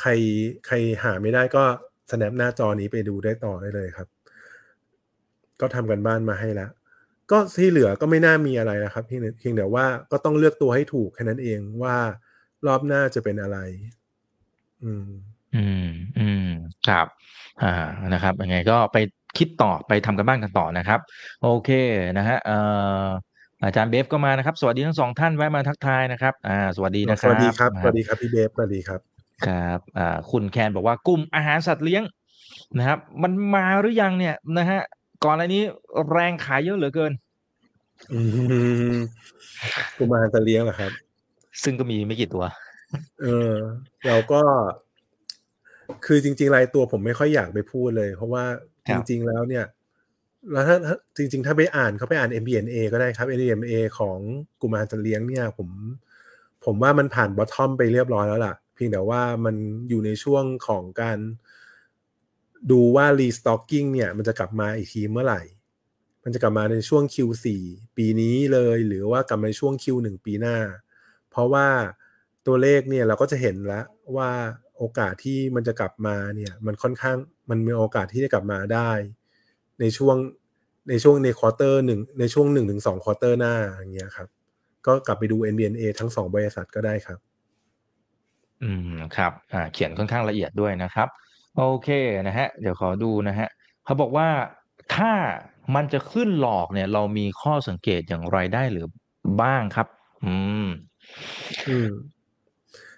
[0.00, 0.10] ใคร
[0.66, 1.64] ใครหาไม่ได้ก็
[2.10, 4.08] snap หน้าจอนี้ไปดูได้ต่อได้เลยครับ
[5.60, 6.70] ก็ทำกันบ้านมาให้แล้ว
[7.30, 11.96] ก็ที่เหลือก็ไม่น่ามีอะไรนะครับเพียงแต่เพียงแต่ว่าก็ต้องเลือกตัวให้ถูกแค่นั้นเองว่า
[12.66, 13.58] รอบหน้าจะเป็นอะไร
[14.84, 15.08] อืม
[15.54, 16.48] อืม อืม
[16.88, 17.06] ครับ
[17.62, 17.72] อ่า
[18.14, 18.96] นะครับ ยังไงก็ไป
[19.38, 21.00] คิดต่อไปทำกันบ้านกันต่อนะครับ
[21.42, 21.70] โอเค
[22.18, 22.58] นะฮะ เอ่
[23.04, 23.06] อ
[23.64, 29.00] อาจารย์เบฟก็มานะครับ สวัสดีทั้งสองท่านแวะมาทักทายนะครับอ่าสวัสดีนะคสรับวัสดีครับนะสวัสดีครับพี่เบฟ สวัสดีครับ
[29.46, 32.02] ครับอ่าคุณแคนบอกว่ากลุ่มอาหารสัตว์เลี้ยง
[32.78, 34.80] นะครับ มันมาหรือยังเนี่ยนะฮะ
[35.24, 35.62] ก่อนอันนี้
[36.10, 37.12] แรงขายเยอะเหลือเกิน
[38.12, 38.20] อื
[38.94, 38.96] ม
[39.98, 40.90] กุมารจะเลี้ยงเหรอครับ
[41.62, 42.44] ซึ่งก็มีไม่กี่ตัว
[43.22, 43.54] เออ
[44.06, 44.40] เราก็
[46.04, 48.44] คือจริง ๆ รายตัวผมไม่ค่อยอยากไปพูดเลย เพราะว่า
[48.88, 49.64] ครัจริง ๆ แล้วเนี่ย
[50.52, 54.18] แล้วถ้าจริง ๆ ถ้าไปอ่านเขาไปอ่าน MBNA ก็ได้ครับ MBNA ของ
[54.60, 55.68] กุมารจะเลี้ยงเนี่ย ผม
[56.64, 59.56] ผมว่ามันผ่าน bottom ไปเรียบร้อยแล้วล่ะ เพียงแต่ว่ามัน
[59.88, 61.18] อยู่ในช่วงของการ
[62.70, 65.42] ดูว่า restocking เนี่ย มันจะกลับมาอีกทีเมื่อไหร่
[66.24, 67.46] มันจะกลับมาในช่วง Q4
[67.96, 70.56] ปีนี้เลย หรือว่ากลับมาในช่วง Q1 ปีหน้า
[71.30, 71.68] เพราะว่า
[72.46, 73.84] ตัวเลขเนี่ยเราก็จะเห็นแล้ว
[74.16, 74.30] ว่า
[74.78, 77.16] โอกาสที่มันจะกลับมาเนี่ย มันค่อนข้าง
[77.50, 78.90] มันมีโอกาสที่จะกลับมาได้
[79.80, 80.16] ในช่วง
[80.88, 84.28] ในช่วงใน quarter หนึ่งในช่วงหนึ่งถึงสอง quarter หน้าอย่างเงี้ยครับ
[84.86, 87.18] ก็กลับไปดู NBNA ทั้งสองบริษัทก็ได้ครับ
[88.62, 91.08] อืมครับอ่าเขียนค่อนข้างละเอียดด้วยนะครับ
[91.56, 91.88] โอเค
[92.28, 93.48] นะฮะ เดี๋ยวขอดูนะฮะ
[93.84, 94.28] เขาบอกว่า
[94.94, 95.12] ถ้า
[95.74, 98.86] มันจะขึ้นหลอกเนี่ย เรามีข้อสังเกตอย่างไรได้หรือ
[99.42, 99.88] บ้างครับ
[100.24, 100.66] อืม
[101.68, 101.90] อืม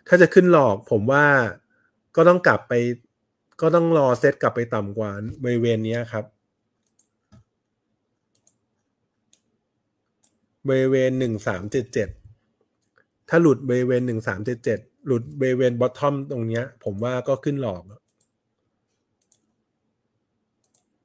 [0.09, 1.25] ถ้าจะขึ้นหลอกผมว่า
[2.17, 2.73] ก็ต้องกลับไป
[3.61, 5.11] ก็ต้องรอเซตกลับไปต่ำกว่า
[5.45, 6.25] บริเวณเนี้ยครับ
[10.69, 12.09] บริเวณหนึ่งสามเจ็ดเจ็ด
[13.29, 17.83] ถ้าหลุดบริเวณหนึ่งสามเจ็ดเจ็ดหลุดบริเวณบอททอมตรงเนี้ย ผมว่าก็ขึ้นหลอก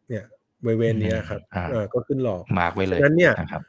[0.10, 0.25] เนี่ย
[0.65, 3.63] บริเวณเนี้ยครับอ่าเออก็ขึ้นหลอกมาร์กไว้เลยฉะนั้นเนี่ยนะครับ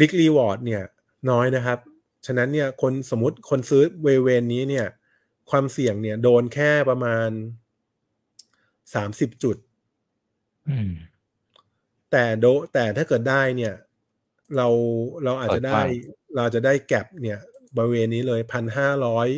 [0.00, 0.82] ลิกรีวอร์ดเนี่ย
[1.30, 1.78] น้อยนะครับ
[2.26, 4.86] ฉะนั้นเนี่ยคนสมมติคนซื้อเวเวนนี้เนี่ย
[5.50, 7.28] ความเสี่ยงเนี่ย โดนแค่ประมาณ
[8.94, 9.56] สามสิบจุด
[10.68, 10.92] อืม
[12.10, 13.74] แต่โดแต่ถ้าเกิดได้เนี่ย
[14.56, 14.68] เรา
[15.24, 17.38] เราอาจจะได้เปิดกว้เราจะได้แก็บเนี่ย
[17.76, 19.28] บริเวณนี้เลยพันห้าร้อย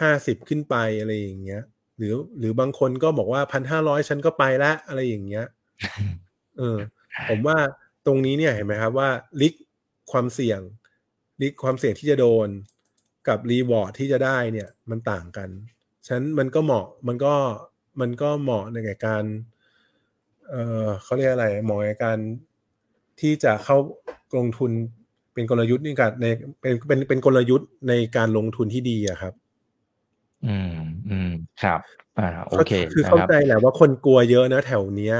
[0.00, 1.62] ห้าสิบขึ้นไปอะไรอย่างเงี้ย
[1.96, 5.46] หรือหรือบางคนก็บอกว่าพันห้าร้อยฉันก็ไปละอะไรอย่างเงี้ย
[6.58, 6.78] เออ
[7.28, 7.56] ผมว่า
[8.06, 9.54] ตรงนี้เนี่ยเห็นไหมครับว่าลิก
[10.12, 10.60] ความเสี่ยง
[11.42, 12.48] ลิกความเสี่ยงที่จะโดน
[13.28, 15.48] กับรีวอร์ดที่จะได้เนี่ย มันต่างกัน
[16.06, 17.34] ฉะนั้นมันก็เหมาะมันก็
[18.00, 19.24] มันก็เหมาะในแก่การ
[20.48, 20.54] เอ
[20.84, 22.18] อเขาเรียกอะไรเหมาะในการ
[23.20, 23.76] ที่จะเข้า
[24.38, 24.70] ลงทุน
[25.34, 26.26] เป็นกลยุทธ์ในการใน
[26.60, 29.34] เป็นเป็นเป็นกลยุทธ์ในการลงทุนที่ดีอะครับ
[30.46, 30.74] อืม
[31.08, 31.80] อืมครับ
[32.18, 35.16] อ่าโอเคคือนะเข้าครับใจแหละว่าคนกลัวเยอะนะแถวเนี้ย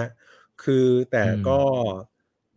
[0.63, 1.61] คือแต่อืมก็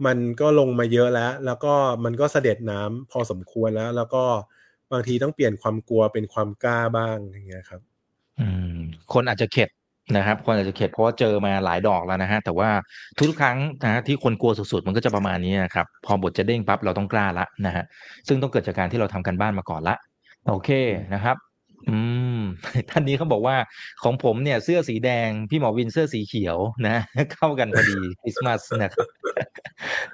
[0.06, 1.74] มันก็ลงมาเยอะแล้ว แล้วก็
[2.06, 4.24] มันก็เสด็จน้ำพอสมควรแล้ว แล้วก็
[4.92, 7.82] บางทีต้องเปลี่ยนความกลัวเป็นความกล้าบ้างอย่างเงี้ยครับ
[8.40, 8.78] อืม
[9.14, 9.70] คนอาจจะเข็ด
[10.18, 12.70] นะครับคนอาจจะเข็ดเพราะว่าเจอมาหลายดอกแล้วนะฮะแต่ว่า
[13.18, 17.84] ทุกๆครั้งนะฮะที่คนกลัวสุดๆ มันก็จะประมาณนี้นะครับพอบทจะเด้งปั๊บเราต้องกล้าละนะฮะ
[18.28, 19.96] ซึ่งต้องเกิดจากการที่เราทำกันบ้านมาก่อนละ
[20.48, 20.70] โอเค
[21.14, 21.38] นะครับ
[21.90, 21.98] อื
[22.40, 22.42] ม
[22.90, 23.56] ท่านนี้เขาบอกว่า
[24.04, 26.98] ของผมเนี่ยเสื้อสีแดงพี่หมอวินเสื้อสีเขียวนะ
[27.34, 29.08] เข้ากันพอดีคริสต์มาสนะครับ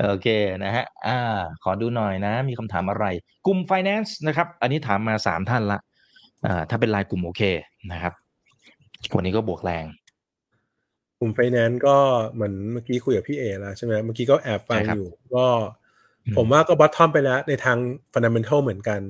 [0.03, 0.27] โอเค
[0.63, 1.19] นะฮะอ่า
[1.63, 3.05] ขอดูหน่อยนะ มีคำถามอะไร
[3.45, 5.79] กลุ่ม finance นะครับ อันนี้ถามมาสามท่านละ
[6.45, 7.41] อ่าถ้าเป็นรายกลุ่มโอเค
[7.91, 8.13] นะครับ
[9.15, 9.85] วันนี้ก็บวกแรง
[11.19, 11.97] กลุ่มไฟแนนซ์ก็
[12.33, 15.45] เหมือนเมื่อกี้คุยกับพี่เอแล้วใช่ไหมเมื่อกี้ก็แอบฟังใช่ครับอยู่ ก็
[16.25, 17.77] อืมผมว่าก็ bottom ไปแล้ว ในทาง
[18.13, 19.01] ฟันดัมเ n นทัลเหมือนกัน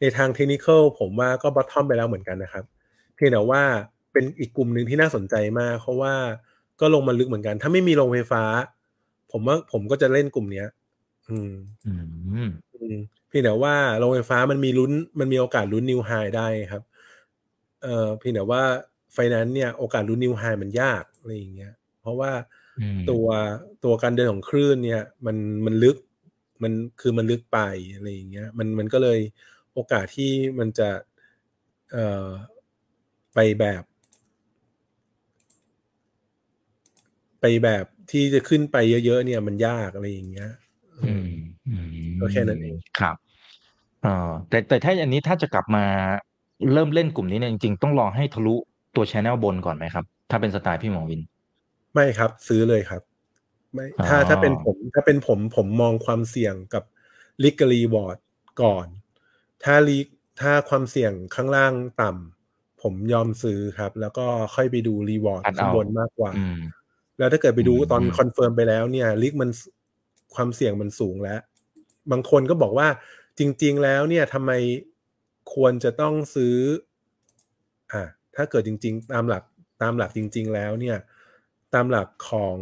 [0.00, 2.64] ในทาง technical ผมว่าก็ bottom ไปแล้วเหมือนกันนะครับ
[3.14, 3.62] เพียงแต่ว่า
[4.12, 6.14] เป็นอีกกลุ่มหนึ่งที่น่าสนใจมาก เพราะว่า
[6.80, 8.42] ก็ลงมาลึกเหมือนกัน ถ้าไม่มีโรงไฟฟ้า
[9.32, 10.68] ผมว่าผมก็จะเล่นกลุ่มเนี้ย
[11.28, 11.52] อืม
[11.86, 12.04] อืม
[12.74, 12.96] อืม
[13.28, 16.82] เพียงแต่ว่าโรงไฟฟ้ามันมีลุ้น มันมีโอกาสลุ้น new high ได้ครับ
[17.82, 18.62] เอ่อเพียงแต่ว่า
[19.12, 22.32] ไฟแนนซ์เนี่ยโอกาสลุ้น new high มันยากอะไรอย่างเงี้ย เพราะว่า
[22.80, 23.26] อืมตัว
[23.84, 25.96] ตัวการเดินของคลื่นเนี่ยมันมันลึก
[26.62, 27.58] มันคือมันลึกไป
[27.94, 29.18] อะไรอย่างเงี้ยมันมันก็เลย
[29.72, 30.90] โอกาสที่มันจะ
[31.92, 32.28] เอ่อ
[33.34, 33.82] ไปแบบ
[37.40, 40.50] ไปแบบที่จะขึ้นไปเยอะๆเนี่ยมันยากอะไรอย่างเงี้ย
[41.04, 41.30] อืม
[41.68, 41.86] อืม
[42.20, 43.16] ก็แค่นั้นเองครับ
[44.02, 45.84] เอ่อแต่แต่ถ้าอันนี้ถ้าจะกลับมา
[46.72, 48.56] เริ่มเล่นกลุ่มนี้เนี่ยจริงๆ ต้องรอให้ทะลุ
[48.94, 51.20] ตัว channel บนก่อนไหมครับ ถ้าเป็นสไตล์พี่หมอวิน
[51.94, 53.02] ไม่ครับ ซื้อเลยครับ
[53.74, 56.84] ไม่ถ้าอ๋อถ้าเป็นผมถ้าเป็นผมผมมองความเสี่ยงกับ
[57.42, 58.18] risk กับ reward
[58.62, 58.86] ก่อน
[59.64, 59.98] ถ้า ri-
[60.40, 66.58] ถ้าความเสี่ยงข้างล่างต่ำผมยอมซื้อครับ แล้วก็ค่อยไปดู reward อัดเอาข้างบนมากกว่าอืม
[67.18, 69.50] แล้วถ้าเกิดไปดูอืมตอนอืม confirm ไปแล้วเนี่ย risk มัน
[70.34, 71.40] ความเสี่ยงมันสูงแล้ว
[72.10, 72.88] บางคนก็บอกว่า
[73.38, 74.52] จริง ๆ แล้วเนี่ยทำไม
[75.54, 76.56] ควรจะต้องซื้อ
[77.92, 78.02] อ่า
[78.36, 79.42] ถ้าเกิดจริง ๆ ตามหลัก
[79.82, 80.96] ตามหลักจริง ๆ แล้วเนี่ย
[81.74, 82.58] ตามหลักของ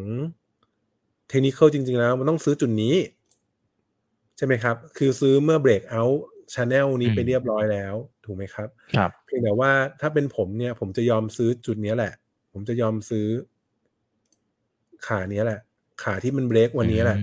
[1.28, 2.94] เทคนิคจริง ๆ แล้วมันต้องซื้อจุดนี้
[4.36, 12.12] ใช่ไหมครับ คือซื้อเมื่อ breakout channel นี้ไปเรียบร้อยแล้ว ถูกไหมครับ ครับเพียงแต่ว่าถ้าเป็นผมเนี่ย ผมจะยอมซื้อจุดนี้แหละ
[12.52, 13.26] ผมจะยอมซื้อ
[15.06, 15.60] ขาเนี้ยแหละ
[16.02, 17.18] ขาที่มันเบรกวันนี้แหละ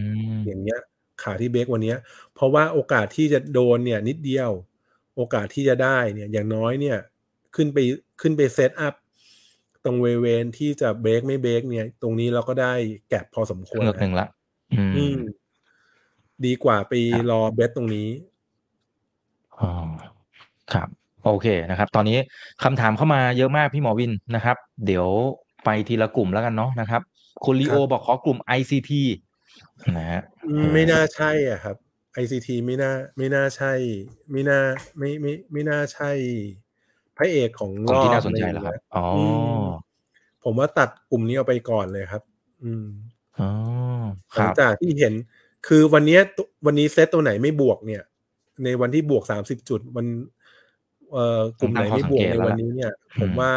[0.46, 0.80] อย่างเงี้ย
[1.24, 1.94] ขาที่เบรกวันนี้
[2.34, 4.52] เพราะว่าโอกาสที่จะโดนเนี่ย นิดเดียว
[5.16, 6.98] โอกาสที่จะได้เนี่ย อย่างน้อยเนี่ย
[7.58, 7.78] ขึ้นไป
[8.22, 8.94] ขึ้นไป set up
[9.86, 12.74] ตรง level ที่จะเบรกไม่เบรกเนี่ย ตรงนี้เราก็ได้
[13.10, 14.28] gap พอสมควรเลือกหนึ่งละ
[14.74, 15.18] อืม
[16.46, 16.94] ดีกว่าไป
[17.32, 18.10] รอเบสตรงนี้
[19.60, 19.72] อ๋อ
[20.74, 20.88] ครับ
[21.26, 22.18] โอเคนะครับ ตอนนี้
[22.64, 25.08] คำถามเข้ามาเยอะมากพี่หมอวินนะครับ เดี๋ยว
[25.66, 27.02] ไปทีละกลุ่มแล้วกันเนาะนะครับ
[27.46, 28.92] คุณลีโอบอกขอกลุ่ม ICT
[29.98, 30.22] นะฮะ
[30.74, 31.76] ไม่น่าใช่อะครับ
[32.22, 33.74] ICT ไม่น่า ไม่น่าใช่
[34.32, 34.62] ไม่น่า
[34.98, 36.12] ไม่ไม่ไม่น่าใช่
[37.18, 39.06] พระเอกของกลุ่รมอบที่น่าสนใจเหรอครับอ๋อ
[40.44, 42.24] ผมว่าตัดกลุ่มนี้เอาไปก่อนเลยครับ
[42.64, 42.86] อืม
[43.40, 43.50] อ๋อ
[44.36, 45.14] หคลัรังบจากที่เห็น
[45.68, 48.04] คือวันเนี้ยตุวันนี้เซตตัวไหนไม่บวกเนี่ย
[48.64, 50.06] ในวันที่บวกสามสิบจุดมัน
[51.12, 53.52] เอ่อกลุ่มไหนไม่บวกในวันนี้เนี่ย ผมว่า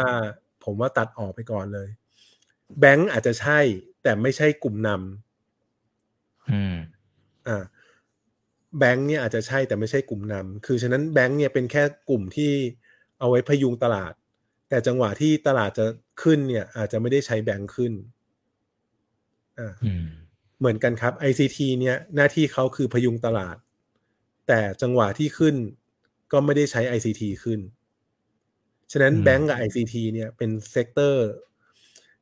[0.63, 1.89] ผมว่าตัดออกไปก่อนเลย
[2.79, 3.59] แบงก์อาจจะใช่
[4.03, 6.75] แต่ไม่ใช่กลุ่มนำอืม
[7.47, 7.63] อ่า
[8.77, 12.51] แบงก์เนี่ยอาจจะใช่แต่ไม่ใช่กลุ่มนำคือฉะนั้นแบงก์เนี่ยเป็นแค่กลุ่มที่
[13.21, 14.13] เอาไว้พยุงตลาด
[14.69, 15.85] แต่จังหวะที่ตลาดจะ
[16.21, 17.93] ขึ้นเนี่ย อาจจะไม่ได้ใช้แบงก์ขึ้น
[19.59, 20.05] อ่าอืม
[20.59, 23.57] เหมือนกันครับ ICT เนี่ย หน้าที่เขาคือพยุงตลาด
[24.47, 25.55] แต่จังหวะที่ขึ้น
[26.31, 27.59] ก็ไม่ได้ใช้ ICT ขึ้น
[28.91, 31.27] ฉะนั้นอืมแบงก์กับ ICT เนี่ยเป็น sector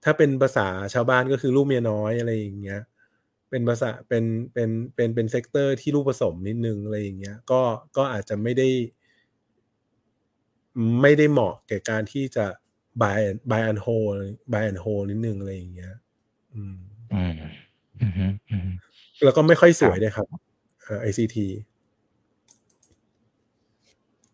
[0.04, 2.82] ถ้าเป็นภาษาชาวบ้านก็คือลูกเมียน้อยอะไรอย่างเงี้ย
[3.50, 7.62] เป็นภาษาเป็นเป็นเป็นเป็น sector ที่ลูกผสมนิดนึงอะไรอย่างเงี้ย ก็
[7.98, 8.68] ก็อาจจะไม่ได้
[11.02, 12.46] ไม่ได้เหมาะแก่การที่จะ
[13.02, 13.20] buy
[13.52, 14.18] buy and hold
[14.54, 15.94] buy and hold นิดนึงอะไรอย่างเงี้ย
[16.56, 16.78] อืม
[17.14, 17.34] อืม
[18.02, 18.70] อืมอืม
[19.24, 20.28] แล้วก็ไม่ค่อยสวยด้วยครับ
[20.84, 21.38] เอ่อ ICT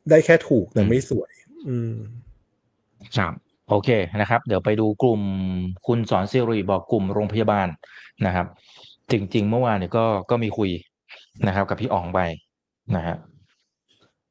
[0.09, 1.31] ได้แค่ถูกแต่อืมไม่สวย
[1.69, 1.95] อืม
[3.17, 3.33] ครับ
[3.69, 3.89] โอเค
[4.21, 5.21] นะครับ เดี๋ยวไปดูกลุ่ม
[5.87, 7.67] คุณสอนซิริบอกกลุ่มโรงพยาบาล
[8.25, 8.47] นะครับ
[9.11, 10.69] จริง ๆ เมื่อวานเนี่ยก็ก็มีคุย
[11.47, 12.19] นะครับ กับพี่อ๋องไป
[12.95, 13.15] นะฮะ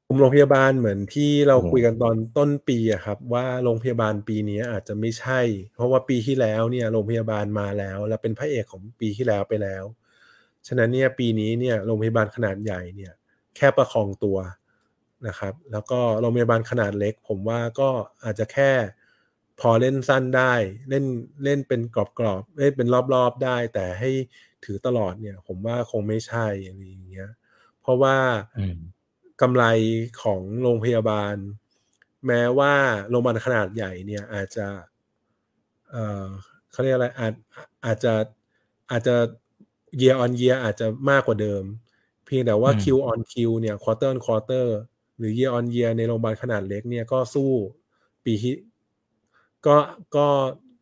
[0.06, 5.40] กลุ่มโรงพยาบาลเหมือนที่เราโอ้คุยกันตอนต้นปีอะครับ ว่าโรงพยาบาลปีนี้อาจจะไม่ใช่
[5.74, 9.84] เพราะว่าปีที่แล้วเนี่ยโรงพยาบาลมาแล้ว และเป็นพระเอกของปีที่แล้วไปแล้ว
[10.66, 13.12] ฉะนั้นเนี่ยปีนี้เนี่ยโรงพยาบาลขนาดใหญ่เนี่ย
[13.56, 14.38] แค่ประคองตัว
[15.26, 17.90] นะครับ แล้วก็โรงพยาบาลขนาดเล็ก ผมว่าก็
[18.24, 18.72] อาจจะแค่
[19.60, 20.52] พอเล่นสั้นได้
[20.90, 21.04] เล่น
[21.44, 24.10] เล่นเป็นกรอบๆเล่นเป็นรอบๆได้ แต่ให้
[24.64, 27.28] ถือตลอดเนี่ย ผมว่าคงไม่ใช่อะไรอย่างเงี้ย
[27.80, 28.16] เพราะว่า
[28.56, 28.78] อืม
[29.40, 29.64] กำไร
[30.22, 31.34] ของโรงพยาบาล
[32.26, 32.74] แม้ว่า
[33.10, 34.66] โรงพยาบาลขนาดใหญ่เนี่ยอาจจะ
[35.90, 36.26] เอ่อ
[36.70, 37.32] เขาเรียกอะไรอาจ
[37.84, 38.14] อาจจะ
[38.90, 39.16] อาจจะ
[40.00, 41.64] year on year อาจจะมากกว่าเดิม
[42.26, 44.66] เพียงแต่ว่าอืม Q on Q เนี่ย quarter on quarter
[45.18, 47.50] หรือ year on year ในโรงพยาบาลขนาดเล็กเนี่ยก็สู้
[48.24, 48.54] ปีที่
[49.66, 49.76] ก็
[50.16, 50.26] ก็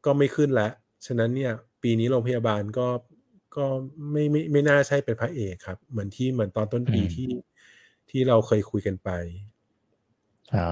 [0.04, 0.72] ก็ไม่ขึ้นแล้ว
[1.06, 2.88] ฉะนั้นเนี่ยปีนี้โรงพยาบาลก็
[3.56, 3.64] ก็
[4.12, 7.26] ไม่ไม่ไม่น่าใช่เป็นพระเอกครับ เหมือนที่เหมือนตอนต้นปีอืมที่
[8.12, 9.10] ที่เราเคยคุยกันไป
[10.56, 10.68] อ๋อ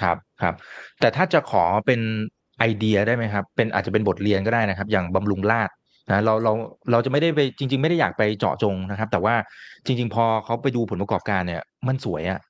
[0.00, 0.54] ครับครับ
[1.00, 2.00] แต่ถ้าจะขอเป็น
[2.58, 5.74] ไอเดียได้ไหมครับ เป็นอาจจะเป็นบทเรียนก็ได้นะครับ อย่างบำรุงราษฎร์
[6.08, 6.52] นะเราเรา
[6.90, 9.34] เราจะไม่ได้ไปจริง ๆ ไม่ได้อยากไปเจาะจงนะครับ แต่ว่า
[9.86, 12.40] จริง ๆ พอเขาไปดูผลประกอบการเนี่ย มันสวยอะ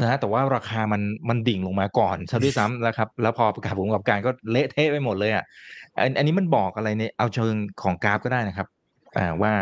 [0.00, 5.44] นะฮะแต่ว่าราคามันมันดิ่งลงมาก่อนซะด้วยซ้ำนะครับ แล้วพอประกาศผลประกอบการก็เละเทะไปหมดเลยอะ
[5.98, 8.66] อันอันนี้มันบอกอะไรในเอาเชิงของกราฟก็ได้นะครับ
[9.18, 9.52] อ่าว่า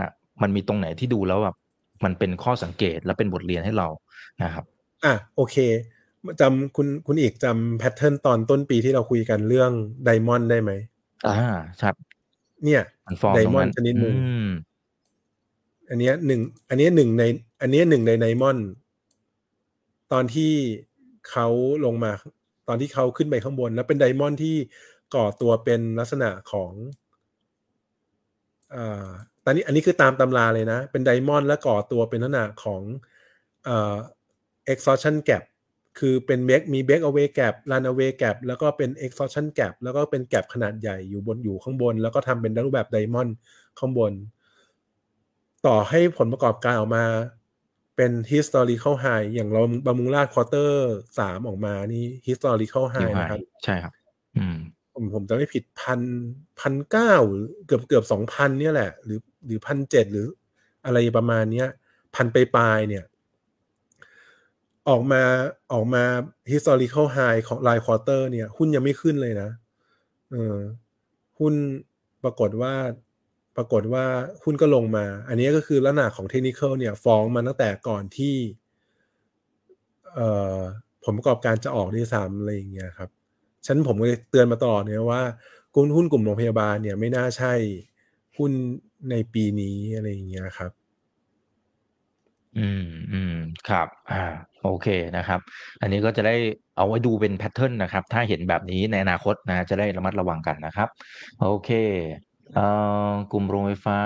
[0.43, 1.57] มันมีตรงไหนที่ดูแล้วแบบ
[2.05, 3.89] มันเป็นข้อสังเกตและเป็นบทเรียนให้เรา
[4.43, 4.65] นะครับ
[5.05, 5.57] อะโอเค
[6.41, 9.71] จำคุณคุณอีกจำ pattern ตอนต้นปีที่เราคุยกันเรื่อง
[10.05, 10.71] diamond ได้ไหม
[11.29, 11.39] อ่า
[11.83, 11.95] ครับ
[12.65, 14.49] เนี่ยมัน form diamond ตรงนั้นชนิดหนึ่งอืม
[15.89, 17.25] อันเนี้ยหนึ่งอันเนี้ยหนึ่งใน
[17.61, 18.67] อันเนี้ยหนึ่งใน diamond
[20.13, 20.53] ตอนที่
[21.31, 21.47] เขา
[21.85, 22.13] ลงมา
[22.69, 24.57] ตอนที่เขาขึ้นไปข้างบน แล้วเป็น diamond ที่
[25.15, 26.73] ก่อตัวเป็นลักษณะของ
[28.75, 29.09] อ่า
[29.45, 32.83] ตอนนี้อันนี้คือตามตำราเลยนะ เป็นไดมอนด์และก่อตัวเป็นลักษณะของ
[33.65, 33.97] เอ่อ
[34.73, 35.43] exhaustion gap
[35.99, 43.35] คือเป็นเบกมี break away gap run away gap แล้วก็เป็น exhaustion gap แล้วก็เป็น gap ขนาดใหญ่อยู่บนอยู่ข้างบน แล้วก็ทำเป็นรูปแบบไดมอนด์
[43.79, 44.13] ข้างบน
[45.67, 47.05] ต่อให้ผลประกอบการออกมา
[47.97, 53.93] เป็น historical high อย่างเราบำรุงราชควอเตอร์สามออกมานี่ historical high ไฮนะครับ ใช่ครับ
[54.37, 54.59] อืม
[55.03, 56.01] ผมผมจะไม่ผิดพัน
[56.61, 57.13] พันเก้า
[57.67, 60.27] เกือบเกือบสองพันเนี่ยแหละ หรือหรือพันเจ็ดหรือ
[60.85, 61.69] อะไรประมาณเนี้ย
[62.15, 63.05] พันไปปลายเนี่ย
[64.89, 65.23] ออกมา
[65.73, 66.05] ออกมา
[66.53, 69.51] historical high ของรายควอเตอร์เนี่ย หุ้นยังไม่ขึ้นเลยนะ
[70.31, 70.59] เออ
[71.39, 71.55] หุ้น
[72.25, 72.75] ปรากฏว่า
[73.57, 74.05] ปรากฏว่า
[74.43, 78.37] หุ้นก็ลงมา อันนี้ก็คือลักษณะของเทคนิคเนี่ยฟ้องมาตั้งแต่ก่อนที่
[80.15, 80.59] เอ่อ
[81.05, 83.11] ผลประกอบการจะออกด้วยซ้ำอะไรอย่างเงี้ยครับ
[83.67, 85.23] ฉันผมก็เตือนมาตลอดเนี่ยว่า
[85.75, 87.53] กุ้นหุ้นกลุ่มโรงพยาบาลเนี่ยไม่น่าใช่
[88.39, 88.53] หุ้น
[89.11, 90.73] ในปีนี้อะไรอย่างเงี้ยครับ
[92.59, 93.35] อืมอืม
[93.69, 94.25] ครับ อ่า
[94.63, 95.41] โอเคนะครับ
[95.81, 96.37] อันนี้ก็จะได้
[96.77, 100.89] เอาไว้ดูเป็นแพทเทิร์นนะครับ ถ้าเห็นแบบนี้ในอนาคตนะ จะได้ระมัดระวังกันนะครับ
[101.41, 101.71] โอเค
[102.55, 102.67] เอ่
[103.11, 103.99] อกลุ่มโรงไฟฟ้า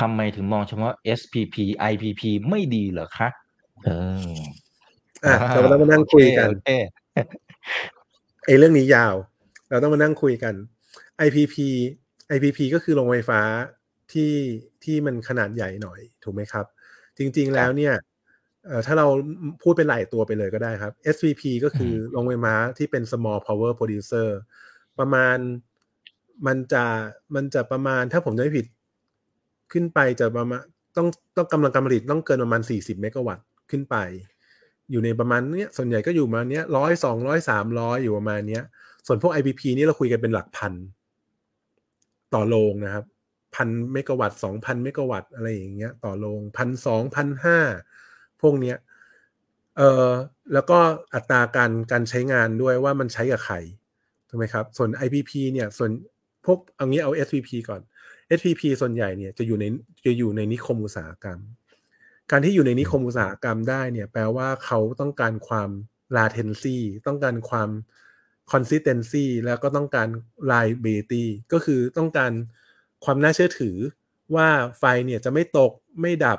[0.00, 1.56] ทำไมถึงมองเฉพาะ SPP
[1.90, 3.28] IPP ไม่ดีเหรอคะ
[3.84, 3.90] เอ
[4.26, 4.32] อ
[5.24, 6.70] อะเราต้องมานั่งคุยกันโอเค
[8.46, 9.14] ไอ้เรื่องนี้ยาว
[9.70, 10.54] เราต้องมานั่งคุยกัน
[11.26, 11.56] IPP
[12.34, 13.40] IPP ก็คือโรงไฟฟ้า
[14.12, 14.32] ที่
[14.84, 16.66] ที่มันขนาดใหญ่หน่อยถูกไหมครับ
[17.18, 17.94] จริง ๆแล้วเนี่ย
[18.66, 19.06] เอ่อถ้าเรา
[19.62, 24.28] พูดเป็นหลายตัวไปเลยก็ได้ครับ SVP ก็คือโรงไฟฟ้าที่เป็น small power producer
[24.98, 25.36] ประมาณ
[26.46, 26.84] มันจะ
[27.34, 28.66] มันจะประมาณถ้าผมจำไม่ผิด
[29.72, 30.62] ขึ้นไปจะประมาณ
[30.96, 33.96] ต้องต้องกำลังการผลิตต้องเกินประมาณ 40 เมกะวัตต์ขึ้นไป
[34.92, 38.62] อยู่ในประมาณเนี้ยส่วนใหญ่ก็อยู่มาเนี้ยร้อยสองร้อยสามร้อยอยู่ประมาณเนี้ย
[39.06, 40.72] ส่วนพวก IPP นี่เราคุยกันเป็นหลักพัน
[42.34, 43.04] ต่อโรงนะครับ
[43.54, 47.58] พันเมกะวัตต์สองพันเมกะวัตต์อะไรอย่างเงี้ย ต่อโรงพันสองพันห้า
[48.40, 48.76] พวกเนี้ย
[49.76, 50.10] เออ
[50.52, 50.78] แล้วก็
[51.14, 53.56] อัตราการการใช้งานด้วยว่ามันใช้กับใคร
[54.28, 55.90] ถูกไหมครับ ส่วน IPP เนี่ยส่วน
[56.46, 57.80] พวกเอางี้เอา SVP ก่อน
[58.38, 59.64] SVP ส่วนใหญ่เนี่ยจะอยู่ใน
[60.04, 61.38] จะอยู่ในนิคมอุตสาหกรรม
[62.30, 65.70] การที่อยู่ในนิคมอุตสาหกรรมได้เนี่ยแปลว่าเขาต้องการความ
[66.16, 67.70] latency ต้องการความ
[68.52, 70.08] consistency แล้วก็ต้องการ
[70.50, 72.32] reliability ก็คือต้องการ
[73.04, 73.76] ความน่าเชื่อถือ
[74.34, 76.38] ว่าไฟเนี่ยจะไม่ตกไม่ดับ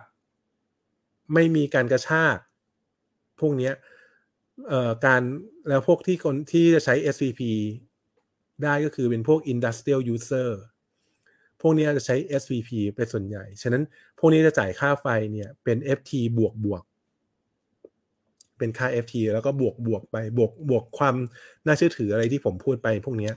[1.33, 2.37] ไม่มีการกระชาก
[3.39, 3.71] พวกนี้
[4.67, 5.21] เอ่อการ
[5.69, 7.41] แล้วพวกที่คนที่จะใช้ SVP
[8.63, 10.49] ได้ก็คือเป็นพวก industrial user
[11.63, 13.83] พวกนี้จะใช้ SVP เป็นส่วนใหญ่ ฉะนั้น
[14.19, 16.83] พวกนี้จะจ่ายค่าไฟเนี่ยเป็น FT บวกบวก
[18.57, 21.15] เป็นค่า FT แล้วก็บวกบวกไปบวกบวกความ
[21.65, 23.31] น่าเชื่อถืออะไรที่ผมพูดไป พวกนี้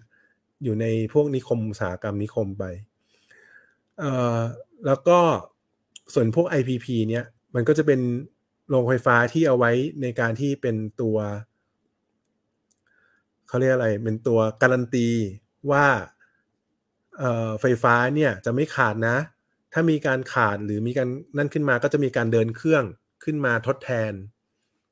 [0.65, 2.65] อยู่ในพวกนิคมอุตสาหกรรมนิคมไป
[3.99, 4.41] เอ่อ
[4.87, 5.19] แล้วก็
[6.15, 8.01] ส่วนพวก IPP เนี่ยมันก็จะเป็น
[8.69, 11.17] โรงไฟฟ้าที่เอาไว้ในการที่เป็นตัว
[13.49, 15.09] เขาเรียกอะไร เป็นตัวการันตี
[15.71, 15.87] ว่า
[17.61, 19.17] ไฟฟ้าเนี่ยจะไม่ขาดนะ
[19.73, 22.85] ถ้ามีการขาดหรือมีการนั่นขึ้นมาก็จะมีการเดินเครื่อง
[23.25, 24.13] ขึ้นมาทดแทน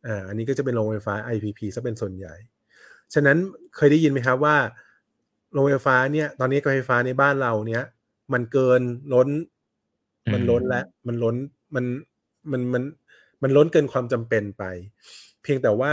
[0.07, 2.35] อ่าอันนี้ก็จะเป็นโรงไฟฟ้า IPP ซะเป็นส่วนใหญ่
[3.15, 3.39] ฉะนั้น
[3.77, 4.57] เคยได้ยินไหมครับว่า
[5.53, 7.83] โรงไฟฟ้าเนี่ยตอนนี้การไฟฟ้าในบ้านเราเนี่ย
[8.33, 8.83] มันเกิน
[9.15, 9.29] ล้น
[10.33, 11.37] มันล้นแล้วมันล้น
[11.75, 11.85] มัน
[12.53, 12.83] มันมัน
[13.43, 14.65] มันล้นเกินความจำเป็นไป
[15.43, 15.93] เพียงแต่ว่า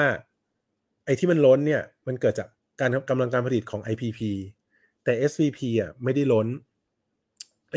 [1.06, 2.48] ไอ้ที่มันล้นเนี่ย มันเกิดจาก
[2.80, 4.20] การกำลังการผลิตของ IPP
[5.04, 6.48] แต่ SVP อะไม่ได้ล้น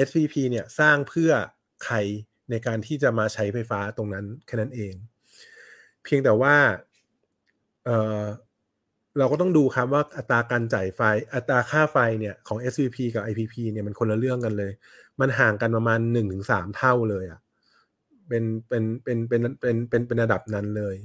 [0.07, 1.31] SVP เนี่ยสร้างเพื่อ
[1.85, 1.97] ใคร
[2.51, 4.95] ในการที่จะมาใช้ไฟฟ้าตรงนั้นแค่นั้นเอง
[6.05, 6.57] เพียงแต่ว่า
[7.85, 8.25] เออ
[9.19, 11.01] เราก็ต้องดูครับว่าอัตราการจ่ายไฟ
[11.35, 14.73] อัตราค่าไฟเนี่ยของ SVP กับ IPP เนี่ยมันคนละเรื่องกันเลย
[15.21, 17.41] มันห่างกันประมาณหนึ่งถึงสามเท่าเลยอะ่ะ
[18.29, 20.97] เป็นเป็นเป็นเป็นเป็นเป็นเป็นระดับนั้นเลย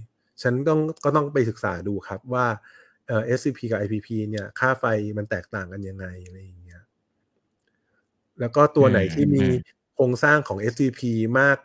[0.42, 2.46] ฉันต้องก็ต้องไปศึกษาดูครับว่า
[3.10, 4.86] เอ่อ SCP กับ IPP เนี่ย ค่าไฟ
[5.18, 6.82] มันแตกต่างกันยังไงอะไรอย่างเงี้ย
[8.40, 9.46] แล้วก็ตัวไหนที่มี
[9.96, 11.02] โครงสร้างของ SCP
[11.40, 11.58] มาก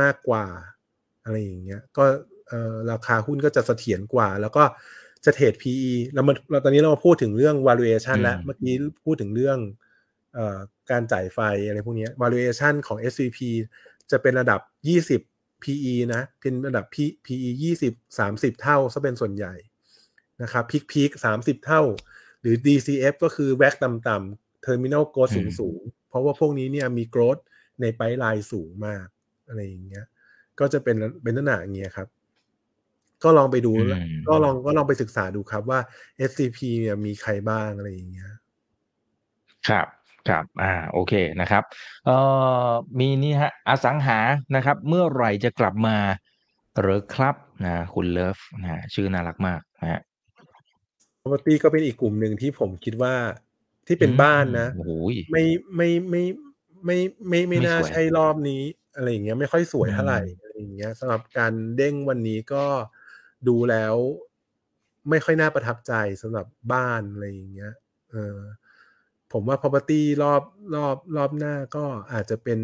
[0.00, 0.46] มากกว่า
[1.24, 2.04] อะไรอย่างเงี้ย ก็
[2.48, 4.64] เอ่อราคาหุ้นก็จะเสถียรกว่า แล้วก็
[5.24, 9.58] จะเทรด PE แล้วมันเราตอนนี้เรามาพูดถึงเรื่อง valuation แล้ว เมื่อกี้พูดถึงเรื่อง
[10.34, 10.58] เอ่อ
[10.90, 11.38] การจ่ายไฟ
[11.68, 13.38] อะไรพวกนี้ valuation ของ SCP
[14.10, 14.60] จะเป็นระดับ
[15.16, 16.84] 20 PE นะ เป็นระดับ
[17.26, 17.48] PE
[17.86, 19.54] 20 30 เท่าซะเป็นส่วนใหญ่
[20.42, 21.82] นะครับพีคพีค30เท่า
[22.40, 27.42] หรือ DCF ก็คือแวกต่ำๆ Terminal Growth สูงสูงๆเพราะว่าพวกนี้เนี่ยมี growth
[27.80, 29.06] ในไ i ไลน์สูงมาก
[29.48, 30.04] อะไรอย่างเงี้ย
[30.60, 32.08] ก็จะเป็นเป็นลักษณะอย่างเงี้ยครับ
[33.24, 33.72] ก็ลองไปดู
[34.28, 35.80] ก็ลองก็ลองไปศึกษาดูครับว่า
[36.30, 38.30] SCP เนี่ยมีใครบ้างอะไรอย่างเงี้ย
[39.68, 39.86] ครับ
[40.28, 41.62] ครับอ่าโอเคนะครับ
[42.06, 42.16] เอ่
[42.68, 44.18] อมีนี่ฮะอสังหา
[44.56, 45.96] นะครับ เมื่อไหร่จะกลับมา
[46.80, 50.00] หรือครับนะคุณเลิฟนะชื่อน่ารักมากนะฮะ
[51.22, 53.14] property ก็เป็นอีกกลุ่มหนึ่งที่ผมคิดว่า
[53.86, 54.90] ที่เป็นบ้านนะโอ้โห
[55.30, 55.44] ไม่
[55.76, 56.22] ไม่ไม่
[56.84, 56.96] ไม่
[57.28, 58.62] ไม่ไม่ไม่น่าสวยใช่รอบนี้
[58.96, 62.64] อะไรอย่างเงี้ยไม่ค่อยสวยเท่าไหร่อืมอะไรอย่างเงี้ยสำหรับการเด้งวันนี้ก็
[63.48, 63.94] ดูแล้ว
[65.10, 67.72] ไม่ค่อยน่าประทับใจสำหรับบ้านอะไรอย่างเงี้ย
[68.12, 68.38] เออ
[69.32, 70.42] ผมว่า property รอบ
[70.74, 72.58] รอบรอบหน้าก็อาจจะเป็น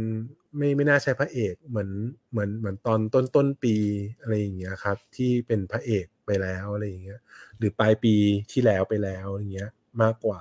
[0.56, 1.90] ไม่ไม่น่าใช่พระเอกเหมือน
[2.30, 3.74] เหมือนเหมือนตอนต้นต้นปี
[4.20, 7.20] อะไรอย่างเงี้ยครับ ที่เป็นพระเอก ไปแล้วอะไรอย่างเงี้ย
[7.58, 8.14] หรือปลายปี
[8.52, 9.70] ที่แล้วไปแล้วอย่างเงี้ย
[10.02, 10.40] มากกว่า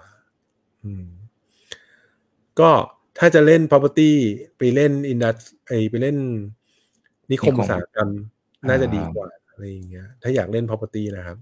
[0.83, 1.07] อืม
[2.59, 2.71] ก็
[3.17, 4.11] ถ้าจะเล่น property
[4.57, 6.17] ไปเล่นอินดัสไอไปเล่น
[7.31, 8.09] นิคมนิคมอุตสาหกรรม
[8.69, 11.37] น่าจะอ่าดีกว่าอะไรอย่างเงี้ย ถ้าอยากเล่น property นะครับ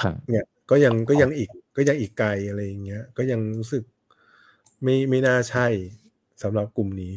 [0.00, 3.82] ครับเนี่ย ก็ยังก็ยังอีก ก็ยังอีกไกลอะไรอย่างเงี้ย ก็ยังรู้สึก
[4.82, 5.66] ไม่ไม่น่าใช่
[6.42, 7.14] สำหรับกลุ่มนี้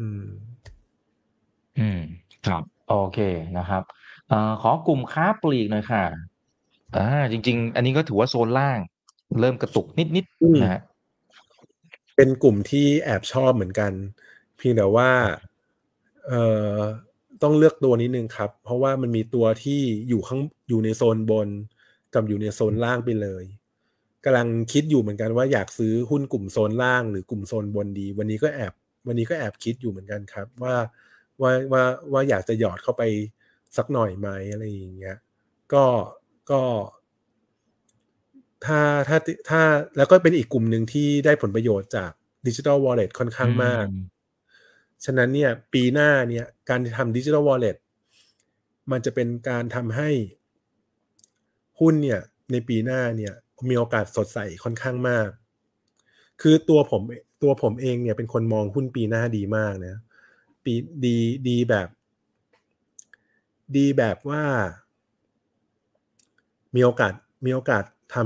[0.00, 0.24] อืม
[1.78, 2.00] อืม
[2.46, 3.18] ครับ โอเค
[3.58, 6.04] นะครับเอ่อขอกลุ่มค้าปลีกหน่อยค่ะ
[6.96, 8.78] อ่าจริง ๆ อันนี้ก็ถือว่าโซนล่าง
[9.40, 10.80] เริ่มกระตุกนิดอืมๆนะฮะ
[12.16, 13.92] เป็นกลุ่มที่แอบชอบเหมือนกัน
[14.56, 15.10] เพียงแต่ว่า
[16.26, 16.42] เอ่
[16.74, 16.76] อ
[17.42, 21.48] ต้องเลือกตัวนิดนึงครับ เพราะว่ามันมีตัวที่อยู่ข้างอยู่ในโซนบน
[22.14, 23.44] กับอยู่ในโซนล่างไปเลย
[24.24, 28.72] กำลังคิดอยู่เหมือนกันว่าอยากซื้อหุ้นกลุ่มโซนล่างหรือกลุ่มโซนบนดี วันนี้ก็แอบ
[29.06, 30.74] วันนี้ก็แอบคิดอยู่เหมือนกันครับ ว่า
[31.40, 33.02] ว่าว่าว่าอยากจะหยอดเข้าไป
[33.76, 35.16] สักหน่อยไหมอะไรอย่างเงี้ย
[35.72, 35.84] ก็
[36.50, 36.62] ก็
[38.64, 39.18] ถ้าถ้า
[39.50, 39.62] ถ้า
[39.96, 42.10] แล้วก็เป็นอีกกลุ่มหนึ่งที่ได้ผลประโยชน์จาก
[42.46, 44.02] ดิจิทัลวอลเล็ตค่อนข้างมากอืม
[45.04, 47.76] ฉะนั้นเนี่ย ปีหน้าเนี่ยการทำดิจิทัลวอลเล็ต
[48.90, 50.10] มันจะเป็นการทำให้
[51.80, 52.20] หุ้นเนี่ย
[52.52, 53.32] ในปีหน้าเนี่ย
[53.68, 55.28] มีโอกาสสดใสค่อนข้างมาก
[56.40, 57.02] คือตัวผม
[57.42, 59.96] ตัวผมเองเนี่ยเป็นคนมองหุ้นปีหน้าดีมากนะ
[60.64, 61.16] ปีดี
[61.48, 61.88] ดีแบบ
[63.76, 64.42] ดีแบบว่า
[66.74, 67.12] มีโอกาส
[67.44, 68.16] มีโอกาสท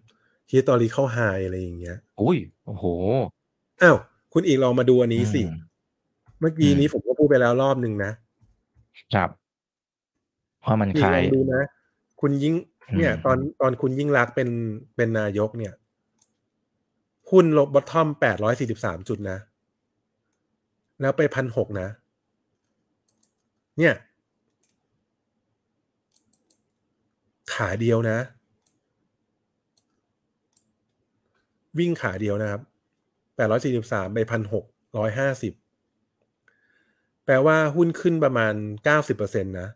[0.00, 2.84] ำ historical high อะไรอย่างเงี้ยอุ้ยโอ้โห
[3.82, 3.96] อ้าว
[4.32, 5.52] คุณอีกลองมาดูอันนี้สิอืม
[6.40, 8.12] เมื่อกี้นี้อืมผมก็พูดไปแล้วรอบหนึ่งนะ
[9.14, 9.30] ครับ
[10.64, 11.62] ว่ามันอีคกลาลยองดูนะ
[12.20, 12.54] คุณยิ่ง
[12.96, 14.48] เนี่ยอืมตอนตอนคุณยิ่งรักษณ์เป็น
[14.96, 15.74] เป็นนายกเนี่ย
[17.30, 19.38] หุ้นลบบอททอมแปดร้อยสี่สิบสามจุดนะ
[21.00, 21.88] แล้วไปพันหกนะ
[23.78, 23.94] เนี่ย
[27.52, 28.18] ขาเดียวนะ
[31.78, 32.62] วิ่งขาเดียวนะครับ
[33.36, 34.64] แปดร้อยสี่สิบสามไปพันหก
[34.98, 35.52] ร้อยห้าสิบ
[37.24, 38.54] แปลว่าหุ้นขึ้นประมาณ
[38.84, 39.68] เก้าสิบเปอร์เซ็นตนะ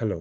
[0.00, 0.14] ฮัลโหล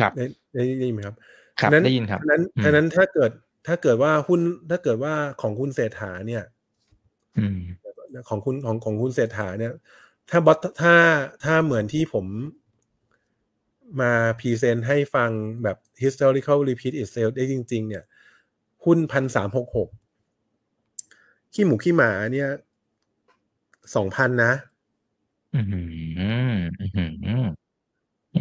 [0.00, 1.16] ครับได้ได้ได้ยินไหมครับ
[1.60, 3.30] ครับฉะนั้นได้ยินครับฉะนั้นอืมฉะนั้นถ้าเกิด
[3.66, 6.44] ถ้าเกิดว่าหุ้นถ้าเกิดว่าของคุณเศรษฐาเนี่ย
[7.38, 7.58] อืม
[8.28, 9.72] ของคุณของของคุณเศรษฐาเนี่ย
[10.30, 10.94] ถ้าบอทถ้า
[11.44, 12.26] ถ้าเหมือนที่ผม
[14.00, 15.30] มาพรีเซนต์ให้ฟัง
[15.62, 18.04] แบบ historical repeat itself ได้จริง ๆ เนี่ย
[18.84, 19.88] หุ้นพันสามหกหก
[21.52, 22.50] ขี้หมูขี้หมาเนี่ย
[23.94, 24.52] สองพันนะ
[25.54, 25.80] อืมอื
[26.54, 26.54] ม
[27.24, 27.46] อืม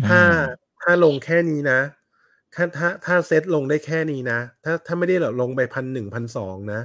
[0.08, 0.22] ถ้า
[0.82, 1.80] ถ้าลงแค่นี้นะ
[2.56, 6.82] ถ้าถ้าถ้าเซตลงได้แค่นี้นะ ถ้าถ้าไม่ได้ลงไปพันหนึ่งพันสองนะ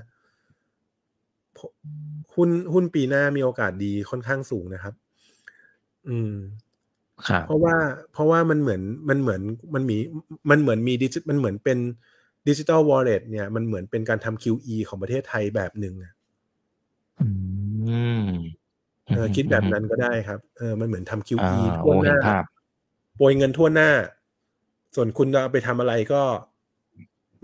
[1.58, 1.72] ผม
[2.34, 4.94] หุ้นหุ้นปีหน้ามีโอกาสดีค่อนข้างสูงนะครับ
[6.08, 6.67] อืมครับ
[7.46, 7.76] เพราะว่า
[8.12, 9.40] เพราะว่ามันเหมือนมันเหมือน
[9.74, 9.96] มันมี
[10.50, 11.78] มันเหมือนมีดิจิมันเหมือนเป็น
[12.48, 16.12] ดิจิ t a ลวอลเล็ตเนี่ยมันเหมือนเป็นการทำ QE ของประเทศไทยแบบหนึ่งอะ
[17.20, 17.28] อื
[18.26, 18.28] ม
[19.14, 22.44] เออคิดแบบนั้นก็ได้ครับเออมันเหมือนทำอ่า QE ทั่โอ้วหเห็น้านภาพ
[23.16, 23.90] โปรยเงินทั่วหน้า
[24.94, 26.22] ส่วนคุณจะเอาไปทำอะไรก็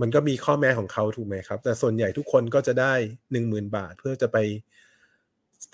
[0.00, 2.94] มันก็มีข้อแม้ของเขาถูกไหมครับ แต่ส่วนใหญ่ทุกคนก็จะได้
[3.32, 4.36] หนึ่งหมื่นบาท เพื่อจะไป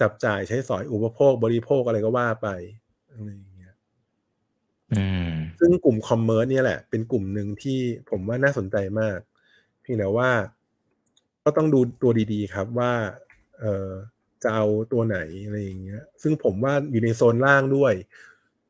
[0.00, 2.48] จับจ่ายใช้สอยอุปโภคบริโภคอะไรก็ว่าไป
[3.10, 3.49] อะไรอย่างเงี้ยอืม
[5.60, 7.78] ซึ่งกลุ่ม commerce เนี่ยแหละ เป็นกลุ่มหนึ่งที่
[8.10, 9.18] ผมว่าน่าสนใจมาก
[9.82, 10.30] เพียงแต่ว่า
[11.44, 12.92] ก็ต้องดูตัวดีๆครับว่า
[13.60, 13.90] เออ
[14.42, 17.94] จะเอาตัวไหนอะไรอย่างเงี้ย ซึ่งผมว่าอยู่ในโซนล่างด้วย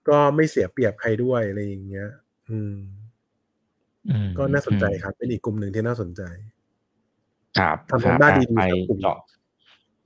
[0.09, 2.09] ก็ไม่เสียเปรียบใครด้วยอะไรอย่างเงี้ย
[2.51, 2.75] อืม
[4.09, 6.23] อืมก็น่าสนใจครับ เป็นอีกกลุ่มหนึ่งที่น่าสนใจ
[7.59, 9.19] ครับทำครัทำบ้านอะดีๆไปครับกลุ่มเจาะ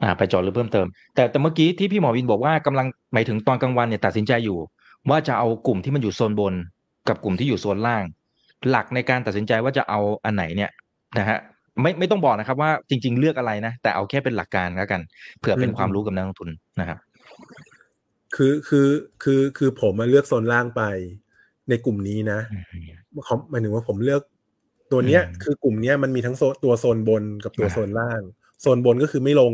[0.02, 4.58] อ่า ไปเจาะหรือเพิ่มเติม แต่แต่เมื่อกี้ที่พี่หมอวินบอกว่ากำลังหมายถึงตอนกลางวันเนี่ยตัดสินใจอยู่
[5.10, 6.54] ว่าจะเอากลุ่มที่มันอยู่โซนบน
[7.08, 8.02] กับกลุ่มที่อยู่โซนล่าง
[8.70, 10.70] หลักในการตัดสินใจว่าจะเอาอันไหนเนี่ย
[11.18, 11.38] นะฮะ
[11.82, 15.00] ไม่ไม่ต้องบอกนะครับว่าจริง ๆ เลือกอะไรนะ แต่เอาแค่เป็นหลักการแล้วกัน
[15.38, 16.98] เผื่อเป็นอืมความรู้กับนักลงทุนนะครับ
[18.36, 18.88] คือคือ
[19.22, 20.82] คือคือผมมาเลือกโซนล่างไป
[21.68, 22.64] ในกลุ่มนี้นะอืม
[23.24, 24.22] เขาหมายถึงว่าผมเลือก
[24.92, 28.20] ตัวเนี้ยอืมคือกลุ่มเนี้ยมันมีทั้งโซนตัวโซนบนกับตัวอ่าโซนล่าง
[28.62, 29.52] โซนบนก็คือไม่ลง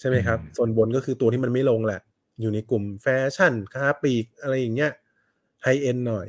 [0.00, 2.00] ใช่ไหมครับอืมโซนบนก็คือตัวที่มันไม่ลงแหละ
[2.42, 4.92] อยู่ในกลุ่มแฟชั่นค้าปลีกอะไรอย่างเงี้ย
[5.62, 6.28] high-end หน่อย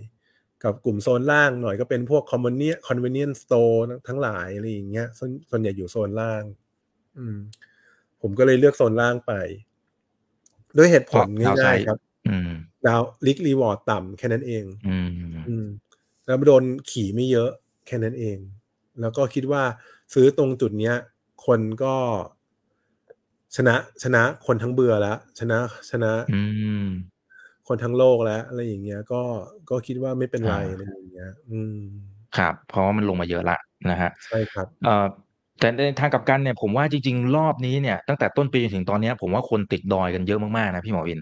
[0.64, 6.44] กับกลุ่มโซนล่างหน่อยก็เป็นพวกคอมมอนเนีย convenience store ทั้งหลายอะไรอย่างเงี้ยส่วนส่วนใหญ่อยู่โซนล่าง
[7.18, 7.38] อืม
[8.22, 9.34] ผมก็เลยเลือกโซนล่างไป
[10.78, 12.00] ด้วยเหตุผลเพราะดาวไซง่ายๆครับ
[12.30, 12.52] อืม
[12.86, 15.10] down risk reward ต่ำแค่นั้นเองอืม
[15.48, 15.66] อืม
[16.26, 17.50] แล้วโดนขี่ไม่เยอะ
[17.88, 18.38] แค่นั้นเอง
[19.02, 19.64] แล้วก็คิดว่า
[20.14, 20.96] ซื้อตรงจุดเนี้ย
[21.46, 21.96] คนก็
[23.56, 25.60] ชนะชนะคนทั้งเบื่อแล้ว ชนะ
[25.92, 26.42] ชนะอื
[26.86, 26.88] ม
[27.68, 29.22] คนทั้งโลกแล้วอะไรอย่างเงี้ย ก็
[29.70, 31.78] ก็คิดว่าไม่เป็นไรอ่าอะไรอย่างเงี้ย อืม
[32.38, 33.58] ครับ เพราะว่ามันลงมาเยอะละ
[33.92, 35.08] นะฮะใช่ครับ เอ่อ
[35.60, 41.20] แต่ในทางกลับกันเนี่ยผมว่าจริง ๆ รอบนี้เนี่ยตั้งแต่ต้นปีจนถึงตอนเนี้ยผมว่าคนติดดอยกันเยอะมากๆนะพี่หมอวิน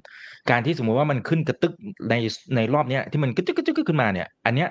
[0.49, 1.73] การที่สมมุติว่ามันขึ้นกระตึก
[2.09, 2.15] ใน
[2.55, 4.69] ในรอบเนี้ยที่มันกระตึกกระตึกขึ้นมาเนี่ย อันเนี้ย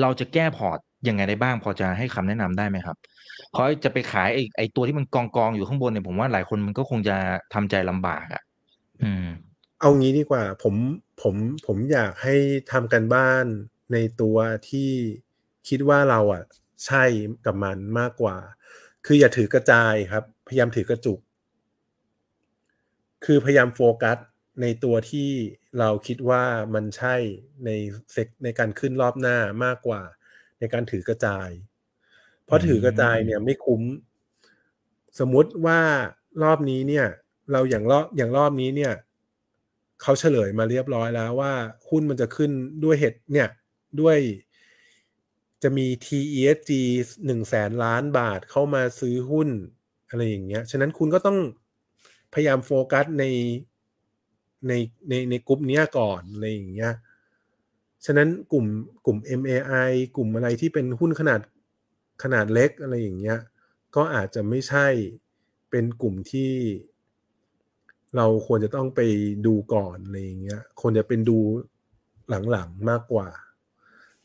[0.00, 0.78] เราจะแก้พอร์ต
[1.08, 2.96] ยังไงได้บ้างพอจะให้คำแนะนำได้ไหมครับ
[3.54, 7.16] เขาจะไปขายไอ้ไอ้ตัวที่มันกองกองอยู่ข้างบนเนี่ยผมว่าหลายคนมันก็คงจะ
[7.54, 8.42] ทำใจลำบากอะ
[9.02, 9.26] อืม
[9.80, 10.74] เอางี้ดีกว่า ผม
[11.22, 11.34] ผม
[11.66, 12.36] ผมอยากให้
[12.72, 13.44] ทำกันบ้าน
[13.92, 14.36] ในตัว
[14.68, 14.90] ที่
[15.68, 16.44] คิดว่าเราอะ
[16.86, 17.04] ใช่
[17.46, 18.36] กับมันมากกว่า
[19.06, 21.20] คืออย่าถือกระจายครับ พยายามถือกระจุก
[23.24, 24.18] คือพยายามโฟกัส
[24.62, 25.30] ในตัวที่
[25.78, 27.16] เราคิดว่ามันใช่
[27.64, 27.70] ใน
[28.12, 30.02] เซกในการขึ้นรอบหน้ามากกว่า
[30.60, 31.48] ในการถือกระจาย
[32.52, 33.82] ราะถือกระจายเนี่ยไม่คุ้ม
[35.18, 35.80] สมมุติว่า
[36.42, 37.06] รอบนี้เนี่ย
[37.52, 38.92] เราอย่างรอบอย่างรอบนี้เนี่ย
[40.02, 41.52] เขาเฉลยมาเรียบร้อยแล้วว่า
[41.88, 42.50] หุ้นมันจะขึ้น
[42.84, 43.48] ด้วยเหตุเนี่ย
[44.00, 44.18] ด้วย
[45.62, 46.70] จะมี TESG
[47.26, 49.48] หนึ่งแสนล้านบาทเข้ามาซื้อหุ้น
[50.08, 51.38] อะไรอย่างเงี้ย ฉะนั้นคุณก็ต้อง
[52.32, 53.24] พยายามโฟกัสใน
[54.68, 54.72] ใน
[55.08, 56.92] ในในกลุ่มเนี้ยก่อนอะไรอย่างเงี้ย
[58.04, 58.66] ฉะนั้นกลุ่ม
[59.06, 61.40] กลุ่ม MAI กลุ่มอะไรที่เป็นหุ้นขนาด
[62.22, 63.38] ขนาดเล็กอะไรอย่างเงี้ย
[63.96, 64.86] ก็อาจจะไม่ใช่
[65.70, 66.52] เป็นกลุ่มที่
[68.16, 69.00] เราควรจะต้องไป
[69.46, 71.38] ดูก่อนอะไรอย่างเงี้ยควรจะเป็นดู
[72.50, 73.28] หลังๆมากกว่า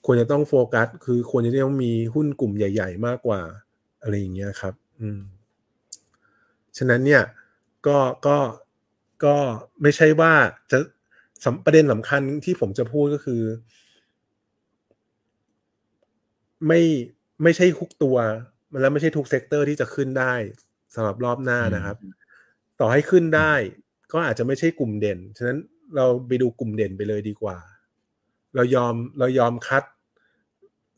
[0.05, 3.41] ควรจะต้องโฟกัส คือควรจะต้องมีหุ้นกลุ่มใหญ่ ๆ มากกว่า
[4.01, 5.19] อะไรอย่างเงี้ยครับ อืม
[6.77, 7.23] ฉะนั้นเนี่ย
[7.87, 8.37] ก็ก็
[9.25, 9.35] ก็
[9.81, 10.33] ไม่ใช่ว่า
[10.71, 10.79] จะ
[11.65, 13.41] ประเด็นสำคัญที่ผมจะพูดก็คือ
[16.67, 16.81] ไม่
[17.43, 18.17] ไม่ใช่ทุกตัว
[18.71, 20.33] มันแล้วไม่ใช่ทุก sector ที่จะขึ้นได้
[20.95, 21.97] สำหรับรอบหน้านะครับ
[22.79, 23.53] ต่อให้ขึ้นได้
[24.13, 25.59] ก็อาจจะไม่ใช่กลุ่มเด่น ฉะนั้น
[25.95, 27.57] เราไปดูกลุ่มเด่นไปเลยดีกว่า
[28.55, 29.83] เรายอมเรายอมคัด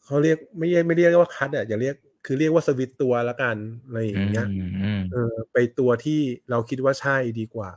[0.05, 6.19] เขาเรียกไม่เรียกไม่เรียกว่าคัดอะอย่าเรียกคือเรียกว่าสวิตตัวละกันอะไรอย่างเงี้ยอืมเออ ไปตัวที่
[6.49, 7.71] เราคิดว่าใช่ดีกว่า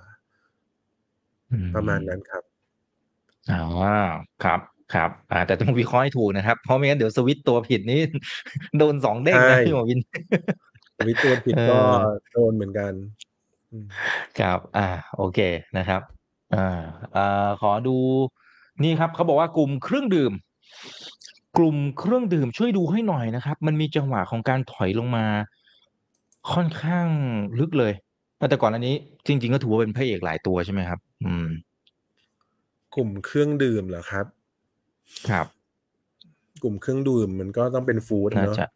[1.50, 2.42] อืมประมาณนั้นครับ
[3.50, 3.62] อ๋อ
[4.44, 4.60] ครับ
[4.94, 8.00] ครับอ่าแต่ต้องวิเคราะห์ให้ถูกนะครับ เพราะไม่งั้นเดี๋ยวสวิตช์ตัวผิดนี่
[8.78, 10.00] โดนสองเด้งใช่นะพี่หมอวิน
[10.96, 11.78] สวิตตัวผิดเออก็
[12.32, 12.92] โดนเหมือนกัน
[13.70, 13.86] อืม
[14.40, 15.38] ครับ อ่า โอเค
[15.78, 16.02] นะครับ
[16.54, 16.68] อ่า
[17.16, 17.96] อ่าขอดู
[18.82, 20.32] นี่ครับเขาบอกว่ากลุ่มเครื่องดื่ม
[21.58, 25.26] กลุ่มเครื่องดื่มช่วยดูให้หน่อยนะครับ มันมีจังหวะของการถอยลงมา
[26.52, 27.06] ค่อนข้าง
[27.58, 27.92] ลึกเลย
[28.48, 28.94] แต่ก่อนอันนี้
[29.26, 31.48] จริง ๆ ก็ถือว่าเป็นพระเอกหลายตัวใช่ไหมครับ อืม
[32.94, 34.26] กลุ่มเครื่องดื่มเหรอครับ
[35.30, 35.46] ครับ
[36.62, 38.68] กลุ่มเครื่องดื่มมันก็ต้องเป็นฟู้ดน่าเนาะจะ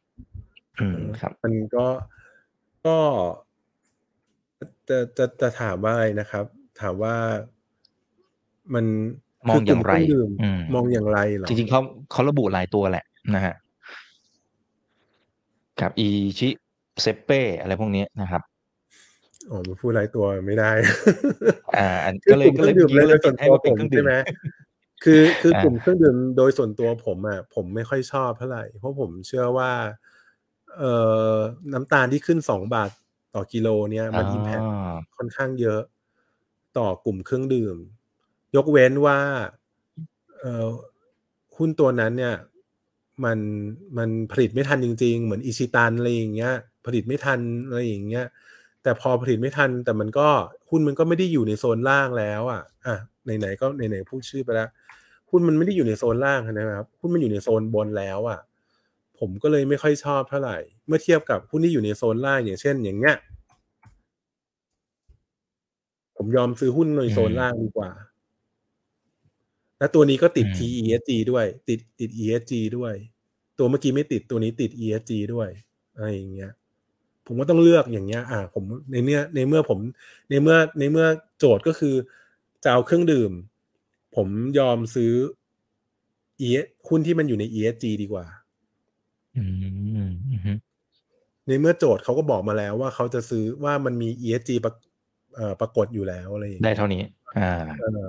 [0.80, 1.86] อืมครับ มันก็
[2.86, 2.96] ก็
[4.88, 6.44] จะจะจะถามว่าอะไรนะครับ
[6.80, 7.14] ถามว่า
[8.74, 8.84] มัน
[9.48, 11.80] มองอย่างไรคืกลุ่มเคดื่มอืมมองอย่างไรเหรอจริงๆเขา
[12.12, 13.04] เขาระบุหลายตัวแหละ
[13.34, 13.54] นะฮะ
[15.80, 16.08] ครับอี
[16.38, 16.48] ชิ
[17.02, 18.42] เซเป้อะไรพวกนี้นะครับ
[19.50, 20.70] อ๋อมันพูดหลายตัวไม่ได้
[21.76, 24.14] อ่าอันคือก็เลยกลุ่มก็เคเลรื่ยองดื่มเลยโดยส่วนให้ตัวมาผเป็นมเครื่องดื่ใช่มไหม
[25.04, 29.72] คือคืออ่ากลุ่มเครื่องดื่มโดยส่วนตัวผมอะผมไม่ค่อยชอบเท่าไหร่ เพราะผมเชื่อว่า
[30.78, 30.92] เอ่
[31.34, 31.36] อ
[31.72, 32.90] น้ำตาลที่ขึ้นสองบาท
[33.34, 35.80] ต่อกิโลเนี่ยมันอิมแพคอ่าค่อนข้างเยอะ
[36.78, 37.76] ต่อกลุ่มเครื่องดื่ม
[38.56, 39.18] ยกเว้นว่า
[40.38, 40.68] เอ่อ
[41.56, 42.36] หุ้นตัวนั้นเนี่ย
[43.24, 43.38] มัน
[43.98, 46.52] มันผลิตไม่ทันจริง ๆ เหมือนอิชิตันอะไรอย่างเงี้ย
[46.86, 48.26] ผลิตไม่ทันอะไรอย่างเงี้ย
[48.82, 50.28] แต่พอผลิตไม่ทัน แต่มันก็
[50.70, 54.68] หุ้นมันก็ไม่ได้อยู่ในโซนล่างแล้ว อะ อะไหนๆก็ไหนๆพูดชื่อไปแล้ว
[55.36, 58.40] หุ้นมันไม่ได้อยู่ในโซนล่างนะครับหุ้นมันอยู่ในโซนบนแล้วอะ
[59.18, 60.56] ผมก็เลยไม่ค่อยชอบเท่าไหร่
[60.86, 63.16] เมื่อเทียบกับหุ้นที่อยู่ในโซนล่างอย่างเช่น อย่างเงี้ย
[66.16, 67.90] ผมยอมซื้อหุ้นในโซนล่างดีกว่า
[69.78, 72.94] และตัวนี้ก็ติดอืม TESG ด้วย ติดติด ESG ด้วย
[73.58, 75.48] ตัวเมื่อกี้ไม่ติดตัวนี้ติด ESG ด้วย
[75.94, 76.52] อะไรอย่างเงี้ย
[77.26, 79.78] ผมก็ต้องเลือกอย่างเงี้ย อ่า ผมในเนี้ยในเมื่อผม
[80.30, 81.06] ในเมื่อในเมื่อ
[81.38, 81.94] โจทย์ก็คือ
[82.64, 83.32] จะเอาเครื่องดื่ม
[84.16, 85.12] ผมยอมซื้อ
[86.46, 86.48] e
[86.88, 88.26] หุ้นที่มันอยู่ใน ESG ดีกว่า
[89.36, 89.54] อืม
[90.30, 90.58] อืม
[91.46, 94.74] ในเมื่อโจทย์เขาก็บอกมาแล้วว่าเขาจะซื้อว่ามันมี ESG ปราก
[95.34, 97.02] เอ่อปรากฏอยู่แล้วอะไรอย่างได้เงี้ยเท่านี้
[97.38, 98.04] อ่าเออ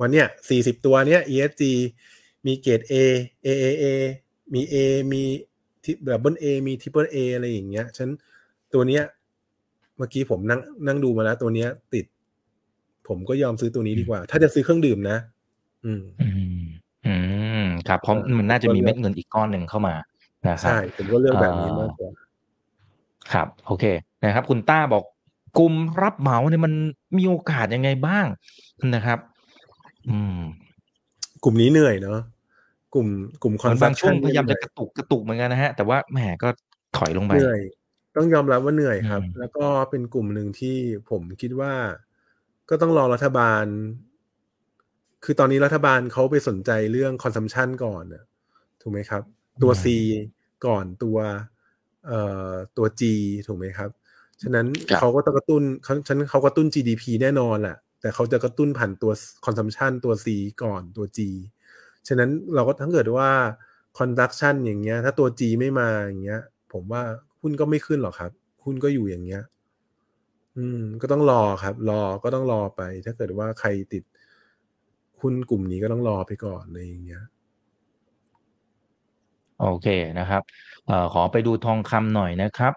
[0.00, 1.62] วันเนี้ยสี่สิบตัวเนี้ย ESG
[2.46, 2.94] มีเกรด A
[3.46, 3.84] AAA
[4.54, 4.74] มี A
[5.12, 5.22] มี
[6.06, 8.08] แบบบน A มี Triple A อะไรอย่างเงี้ยฉัน
[8.74, 9.02] ตัวเนี้ย
[9.96, 12.04] เมื่อกี้ผมนั่งนั่งดูมาแล้วตัวเนี้ย ติด
[13.08, 15.18] ผมก็ยอมซื้อตัวนี้ดีกว่า ถ้าจะซื้อเครื่องดื่มนะ
[15.84, 16.28] อืม อื
[16.60, 16.62] ม
[17.06, 17.14] อื
[17.62, 19.94] มครับเพราะเออมันน่าจะมีก็เลือกเม็ดเงินอีกก้อนหนึ่งเข้ามา
[20.48, 22.10] นะครับใช่ผมก็เลือกแบบนี้มากกว่า
[23.32, 23.84] ครับ โอเค
[24.22, 25.04] นะครับ คุณต้าบอก
[25.58, 26.72] กลุ่มรับเหมาเนี่ยมัน
[27.18, 28.26] มีโอกาสยังไงบ้าง
[28.94, 29.18] นะครับ
[30.10, 30.38] อืม
[31.44, 32.20] กลุ่มนี้เหนื่อยเนาะ
[32.94, 33.08] กลุ่ม
[33.42, 36.48] กลุ่มคอนมันซับางช่วงชั่นพยายามจะกระตุกกระตุกเหมือนกันนะฮะ แต่ว่าแหมก็
[36.96, 37.60] ถอยลงไปเหนื่อย
[38.16, 40.76] ต้องยอมรับว่าเหนื่อยครับอืมแล้วก็เป็นกลุ่มหนึ่งที่
[41.10, 41.72] ผมคิดว่า
[42.70, 43.64] ก็ต้องรอรัฐบาล
[45.24, 48.24] คือตอนนี้รัฐบาลเขาไปสนใจเรื่อง consumption ก่อนน่ะ
[48.80, 49.22] ถูกไหมครับ
[49.62, 49.86] ตัว C
[50.66, 51.18] ก่อนตัว
[52.06, 53.02] เอ่อตัว G
[53.46, 53.90] ถูกไหมครับ
[54.42, 59.12] ฉะนั้นครับเขาก็ต้องกระตุ้นเขาฉะนั้นเขากระตุ้น GDP แน่นอนแหละแต่เขาจะกระตุ้นผ่านตัว
[59.44, 60.26] consumption ตัว C
[60.62, 61.18] ก่อนตัว G
[62.08, 63.30] ฉะนั้นเราก็ถ้าเกิดว่า
[63.98, 66.42] construction อย่างเงี้ย ถ้าตัว G ไม่มาอย่างเงี้ย
[66.72, 67.02] ผมว่า
[67.40, 68.30] หุ้นก็ไม่ขึ้นหรอกครับ
[68.64, 69.42] หุ้นก็อยู่อย่างเงี้ย
[70.56, 74.04] อืม ก็ต้องรอครับ รอก็ต้องรอไป ถ้าเกิดว่าใครติด
[75.20, 77.24] หุ้นกลุ่มนี้ก็ต้องรอไปก่อนอะไรอย่างเงี้ย
[79.60, 79.86] โอเค
[80.18, 80.42] นะครับ
[80.86, 82.72] เอ่อขอไปดูทองคำหน่อยนะครับ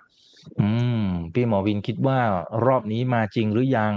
[0.60, 0.68] อื
[1.02, 1.04] ม
[1.34, 2.20] พี่หมอวินคิดว่า
[2.66, 3.94] รอบนี้มาจริงหรือยัง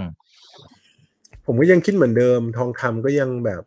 [1.47, 3.63] ผมก็ยังคิดเหมือนเดิม ทองคำก็ยังแบบ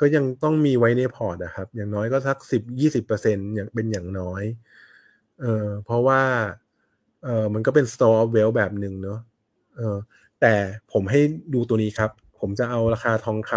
[0.00, 4.42] ก็ยังต้องมีไว้ในพอร์ตนะครับ อย่างน้อยก็สักสิบยี่สิบเปอร์เซ็นอย่างเป็นอย่างน้อย
[5.40, 6.22] เออเพราะว่า
[7.24, 9.18] เออมันก็เป็น store of wealth แบบหนึ่งเนาะ
[9.76, 9.96] เออ
[10.40, 10.54] แต่
[10.92, 11.20] ผมให้
[11.54, 12.10] ดูตัวนี้ครับ
[12.40, 13.52] ผมจะเอาราคาทองค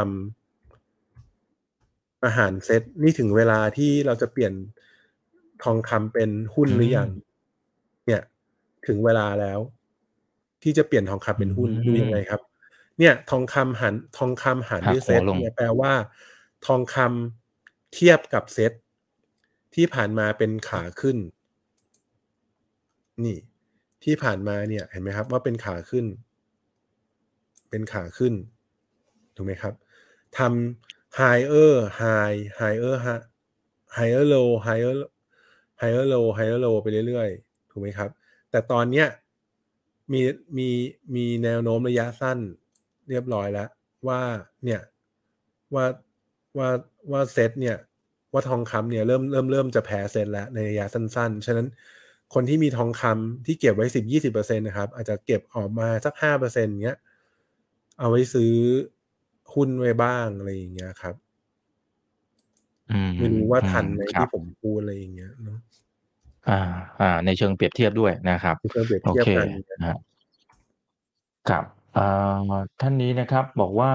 [0.70, 4.54] ำอาหารเซ็ตนี่ถึงเวลาที่เราจะเปลี่ยน
[5.64, 7.10] ทองคำเป็นหุ้นหรือยัง
[8.06, 8.22] เนี่ย
[8.88, 9.60] ถึงเวลาแล้ว
[10.64, 12.42] ที่จะเปลี่ยนทองคำเป็นหุ้นอืมดูยังไงครับ
[13.00, 15.94] เนี่ย ทองคำหันทองคำหันหักด้วยเซ็ตหัวลงเนี่ยแปลว่า
[16.68, 18.72] ทองคำเทียบกับเซ็ต
[19.76, 21.18] ที่ผ่านมาเป็นขาขึ้น
[23.26, 23.38] นี่
[24.08, 26.06] ที่ผ่านมาเนี่ยเห็นไหมครับว่าเป็นขาขึ้น
[27.70, 28.34] เป็นขาขึ้น
[29.36, 29.74] ถูกไหมครับ
[30.38, 32.96] ทำ higher high higher
[33.98, 34.96] higher low higher
[35.82, 38.10] higher low higher low ไปเรื่อยๆ ถูกไหมครับ
[38.52, 39.08] แต่ตอนเนี้ย
[40.12, 40.22] มี
[40.58, 40.70] มี
[41.16, 42.40] มีแนวโน้มระยะสั้น
[43.10, 43.70] เรียบร้อยแล้ว
[44.08, 44.22] ว่า
[44.66, 44.82] เนี่ย
[45.74, 45.86] ว่า
[46.58, 46.70] ว่า
[47.12, 47.78] ว่าเซตเนี่ย
[48.34, 51.68] ว่าทองคำเนี่ยเริ่มเริ่มเริ่มจะแพ้เซตแล้วในระยะสั้น ๆ ฉะนั้น
[52.34, 56.98] คนที่มีทองคำที่เก็บไว้สิบยี่สิบเปอร์เซ็นนะครับ อาจจะเก็บออกมาสักห้าเปอร์เซ็นต์เงี้ย
[58.00, 58.54] เอาไว้ซื้อ
[59.54, 61.16] หุ้นไว้บ้างอะไรอย่างเงี้ยครับ
[62.92, 65.60] อืมไม่รู้ว่าทันไหมอืครัที่บผมพูดอะไรอย่างเงี้ยเนาะ
[66.50, 66.60] อ่า
[67.00, 69.98] อ่า ในเชิงเปรียบเทียบด้วยนะครับที่เคยเปรียบโอเทียบเคกันนะฮะ
[71.50, 71.64] ครับ
[71.98, 72.38] อ่า
[72.82, 73.92] ท่านนี้นะครับ บอกว่า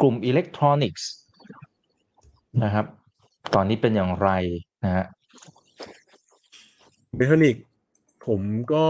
[0.00, 1.10] กลุ่มอิเล็กทรอนิกส์
[2.64, 2.86] นะครับ
[3.54, 4.30] ตอนนี้เป็นอย่างไร
[4.84, 5.04] นะฮะ
[7.16, 7.56] เบทนิก
[8.26, 8.40] ผม
[8.72, 8.88] ก็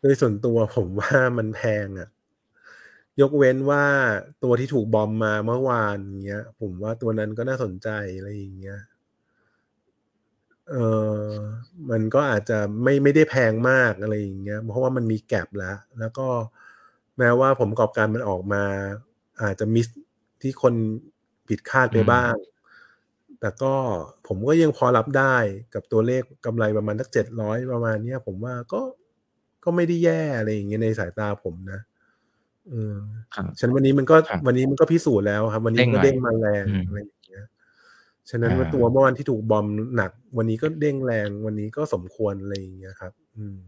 [0.00, 2.08] โดยส่วนตัวผมว่ามันแพงอะ
[3.20, 3.84] ยกเว้นว่า
[4.42, 5.96] ตัวที่ถูกบอมมาเมื่อวาน
[6.26, 8.80] เงี้ย ผมว่าตัวนั้นก็น่าสนใจอะไรอย่างเงี้ย
[10.70, 10.74] เอ
[11.26, 11.28] อ
[11.90, 16.26] มันก็อาจจะไม่ไม่ได้แพงมากอะไรอย่างเงี้ย เพราะว่ามันมีแกลบแล้ว แล้วก็
[17.18, 18.64] แม้ว่าผมประกอบการมันออกมา
[19.42, 19.86] อาจจะมิส
[20.42, 20.74] ที่คน
[21.48, 22.34] ผิดคาดไปบ้าง
[23.42, 23.74] แต่ก็
[24.28, 25.36] ผมก็ยังพอรับได้
[25.74, 28.82] กับตัวเลขกำไรประมาณสักเจ็ดร้อยประมาณเนี้ยผมว่าก็
[29.64, 31.80] ก็ไม่ได้แย่อะไรอย่างเงี้ยในสายตาผมนะ
[32.70, 32.96] เออ
[33.34, 37.44] ครับฉะนันวันนี้มันก็ครับวันนี้มันก็พิสูจน์แล้วครับ วันนี้มันก็เด้เด้งงใหม่มาแรงอืมอะไรอย่างเงี้ย
[38.30, 39.66] ฉะนั้นอ่าว่าตัวเมื่อวานที่ถูกบอม
[39.96, 43.58] หนัก วันนี้ก็เด้งแรง วันนี้ก็สมควรอะไรอย่างเงี้ยครับ อืม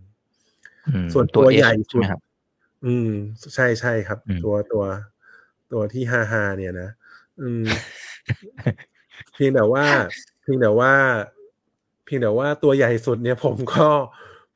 [0.88, 2.20] อืมส่วนตัวเอสใหญ่ใช่ไหมครับ
[2.86, 3.10] อืม
[3.54, 4.84] ใช่ใช่ครับอืมตัวตัว
[5.72, 6.88] ตัวที่ฮาฮาเนี่ยนะ
[7.40, 7.64] อืม
[9.34, 9.84] เพียงแต่ว่า
[10.42, 10.92] เพียงแต่ว่า
[12.04, 13.88] เพียงแต่ว่าตัวใหญ่สุดเนี่ยผมก็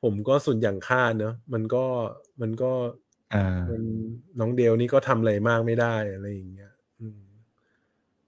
[0.02, 1.84] ผมก็สุดอย่างคาดเนอะมันก็
[2.40, 2.72] มันก็
[3.34, 3.82] อ่ามัน
[4.38, 7.20] น้องเดลนี่ก็ทำอะไรมากไม่ได้อะไรอย่างเงี้ยอืม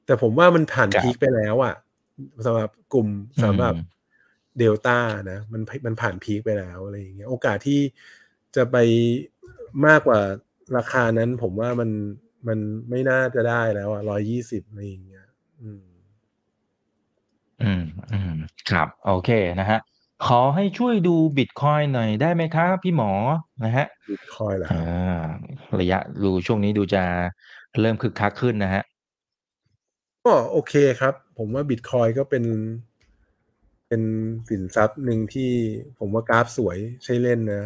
[0.06, 1.74] แต่ผมว่ามันผ่านครับพีคไปแล้วอะ
[2.44, 3.08] สำหรับกลุ่ม
[3.44, 3.88] สำหรับอืม
[4.58, 4.98] เดลต้า
[5.30, 7.80] นะมันมันผ่านพีคไปแล้วอะไรอย่างเงี้ย โอกาสที่
[8.56, 8.76] จะไป
[9.86, 10.20] มากกว่า
[10.76, 11.90] ราคานั้น ผมว่ามัน
[12.48, 12.58] มัน
[12.90, 15.26] ไม่น่าจะได้แล้วอะร้อยยี่สิบอะไรอย่างเงี้ย
[15.60, 15.82] อืม
[17.62, 17.82] อืม
[18.12, 18.32] อืม
[18.70, 19.30] ครับ โอเค
[19.60, 19.78] นะฮะ
[20.26, 23.12] ขอให้ช่วยดูบิตคอยหน่อยได้ไหมครับพี่หมอ
[23.64, 24.84] นะฮะ บิตคอยเหรอคอ่รับา
[25.80, 27.02] ระยะดูช่วงนี้ดูจะ
[27.80, 28.82] เริ่มคึกคักขึ้นนะฮะ
[30.24, 32.44] ก็โอเคครับ ผมว่าบิตคอยก็เป็น
[33.88, 34.02] เป็น
[34.48, 35.50] สินทรัพย์หนึ่งที่
[35.98, 37.64] ผมว่ากราฟสวยใช่เล่นนะ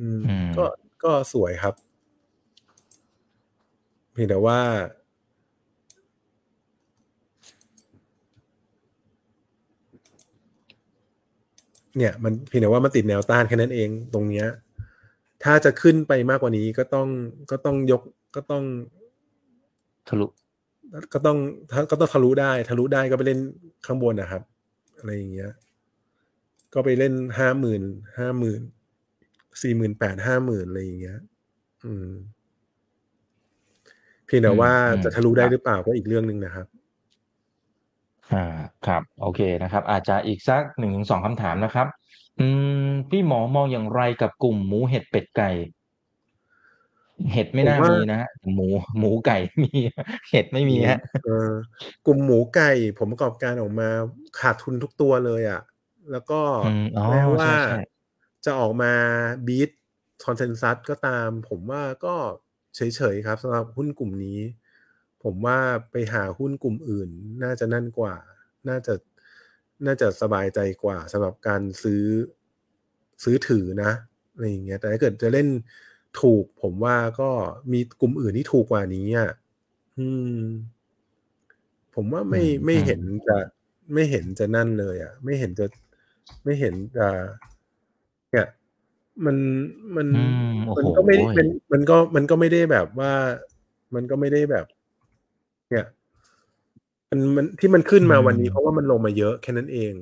[0.06, 0.64] ืม อืม ก็
[1.04, 1.74] ก็สวยครับ
[4.12, 4.58] เพียงแต่ว่า
[11.96, 14.46] เนี่ยมันเพียงแต่ว่ามันติดแนวต้านแค่นั้นเองตรงเนี้ย
[15.44, 17.08] ถ้าจะขึ้นไปมากกว่านี้ก็ต้อง
[17.50, 18.02] ก็ต้องยก
[18.36, 18.64] ก็ต้อง
[20.08, 20.26] ทะลุ
[21.14, 21.38] ก็ต้อง
[21.72, 23.40] ถ้าก็ต้องทะลุได้ ทะลุได้ก็ไปเล่น
[23.86, 24.42] ข้างบนนะครับ
[24.98, 25.52] อะไรอย่างเงี้ย
[26.74, 27.82] ก็ไปเล่นห้าหมื่น
[28.18, 28.60] ห้าหมื่น
[29.62, 31.18] สี่หมื่นแปดห้าหมื่นอะไรอย่างเงี้ย
[31.84, 32.10] อืม
[34.26, 36.66] เพียงแต่ว่าอืมจะทะลุได้ครับหรือเปล่าก็อีกเรื่องหนึ่งนะครับ
[38.32, 38.44] อ่า
[38.86, 41.86] ครับ โอเคนะครับ อาจจะอีกสักหนึ่งถึงสองคำถามนะครับ
[42.40, 42.46] อื
[42.86, 45.50] ม พี่หมอมองอย่างไรกับกลุ่มหมูเห็ดเป็ดไก่
[47.32, 48.66] เห็ดไม่น่า มีนะฮะหมู
[48.98, 49.80] หมูไก่มี
[50.30, 51.50] เห็ดไม่มีฮะ เออ
[52.06, 53.88] กลุ่มหมูไก่ผมประกอบการออกมา
[54.40, 55.60] ขาดทุนทุกตัวเลยอะ
[56.12, 57.80] แล้วก็อืมอ๋อแม้ว่าใช่ใช่
[58.44, 58.92] จะออกมา
[59.46, 59.70] beat
[60.24, 62.14] consensus ก็ตาม ผมว่าก็
[62.76, 64.38] เฉยๆครับสำหรับหุ้นกลุ่มนี้
[65.26, 65.58] ผมว่า
[65.90, 67.08] ไปหาหุ้นกลุ่มอื่น
[67.42, 68.14] น่าจะนั่นกว่า
[68.68, 68.94] น่าจะ
[69.86, 72.04] น่าจะสบายใจกว่าสำหรับการซื้อ
[73.24, 73.92] ซื้อถือนะ
[74.32, 75.48] อะไรอย่างเงี้ยแต่ถ้าเกิดจะเล่น
[76.20, 77.30] ถูก ผมว่าก็
[77.72, 79.30] มีกลุ่มอื่นที่ถูกกว่านี้อะ
[79.98, 80.06] อื
[80.38, 80.40] ม
[81.94, 83.38] ผมว่าไม่อืมไม่อืมเห็นจะ
[83.92, 85.66] ไม่เห็นจะนั่นเลยอะ ไม่เห็นจะ
[86.44, 87.08] ไม่เห็นจะ
[88.30, 88.46] เนี่ย
[89.24, 89.36] มัน
[89.96, 93.12] มันอืมโอ้มันโหก็ไม่ได้มันมันก็มันก็ไม่ได้แบบว่า
[93.94, 94.66] มันก็ไม่ได้แบบ
[95.70, 95.86] เนี่ย
[97.10, 99.94] มันมันที่มันขึ้นมาวันนี้ เพราะว่ามันลงมาเยอะแค่นั้นเอง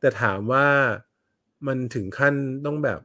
[0.00, 0.66] แต่ถามว่า
[1.66, 2.34] มันถึงขั้น
[2.64, 3.00] ต้องแบบ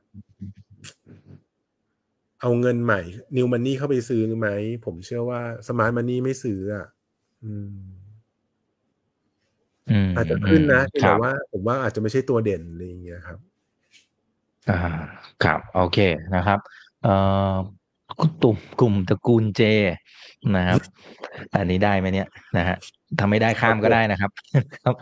[2.42, 3.02] เอาเงินใหม่
[3.36, 4.48] นิวมันนี่เข้าไปซื้อไหม
[4.86, 6.86] ผมเชื่อว่าสมาร์ทมันนี่ไม่ซื้ออะ
[7.44, 7.76] อืม
[9.90, 13.40] อืมอาจจะขึ้นนะอืมคแต่รับว่า ผมว่าอาจจะไม่ใช่ตัวเด่นอะไรอย่างเงี้ยครับ
[14.70, 14.78] อ่า
[15.44, 15.98] ครับ โอเค
[16.36, 16.60] นะครับ
[17.04, 17.14] เอ่
[17.54, 17.56] อ
[18.20, 19.62] กลุ่มกลุ่มตระกูลเจ
[20.58, 20.80] นะครับ
[21.56, 22.78] อันนี้ได้ไหมเนี่ยนะฮะ
[23.20, 24.32] ทำไม่ได้ข้ามก็ได้นะครับ
[24.84, 24.96] ครับ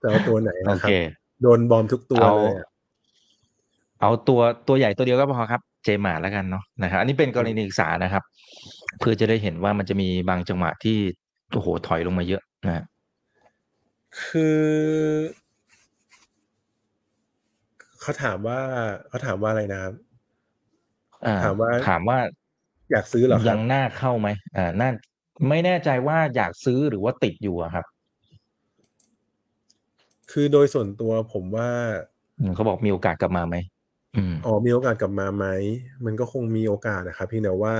[0.00, 0.92] แต่ว่าตัวไหนโอนะครัเคบ
[1.42, 2.68] โดนบอมทุกตัวเอาเลยอะ
[4.00, 8.22] เอาตัวตัวใหญ่ตัวเดียวก็พอครับ เจมาแล้วกันเนาะนะครับ อันนี้เป็นกรณีศึกษานะครับ
[8.98, 10.98] เพื่อจะได้เห็นว่ามันจะมีบางจังหวะที่
[11.52, 12.84] โอ้โหถอยลงมาเยอะนะฮะ
[14.24, 14.60] คือ
[18.00, 18.60] เขาถามว่า
[19.08, 19.94] เขาถามว่าอะไรนะครับ
[21.26, 22.18] อ่าถามว่าถามว่า
[22.92, 24.90] อยากซื้อเหรอคยัรับงน่าเข้าไหมอ่าน่า
[25.48, 27.84] ไม่แน่ใจว่าอยากซื้อหรือว่าติดอยู่อะครับ
[30.30, 31.68] คือโดยส่วนตัวผมว่า
[32.38, 33.56] อืมเขาบอกมีโอกาสกลับมาไหม
[34.16, 35.46] อืมอ๋อมีโอกาสกลับมาไหม
[36.04, 37.76] มันก็คงมีโอกาสนะครับเพียงแต่ว่า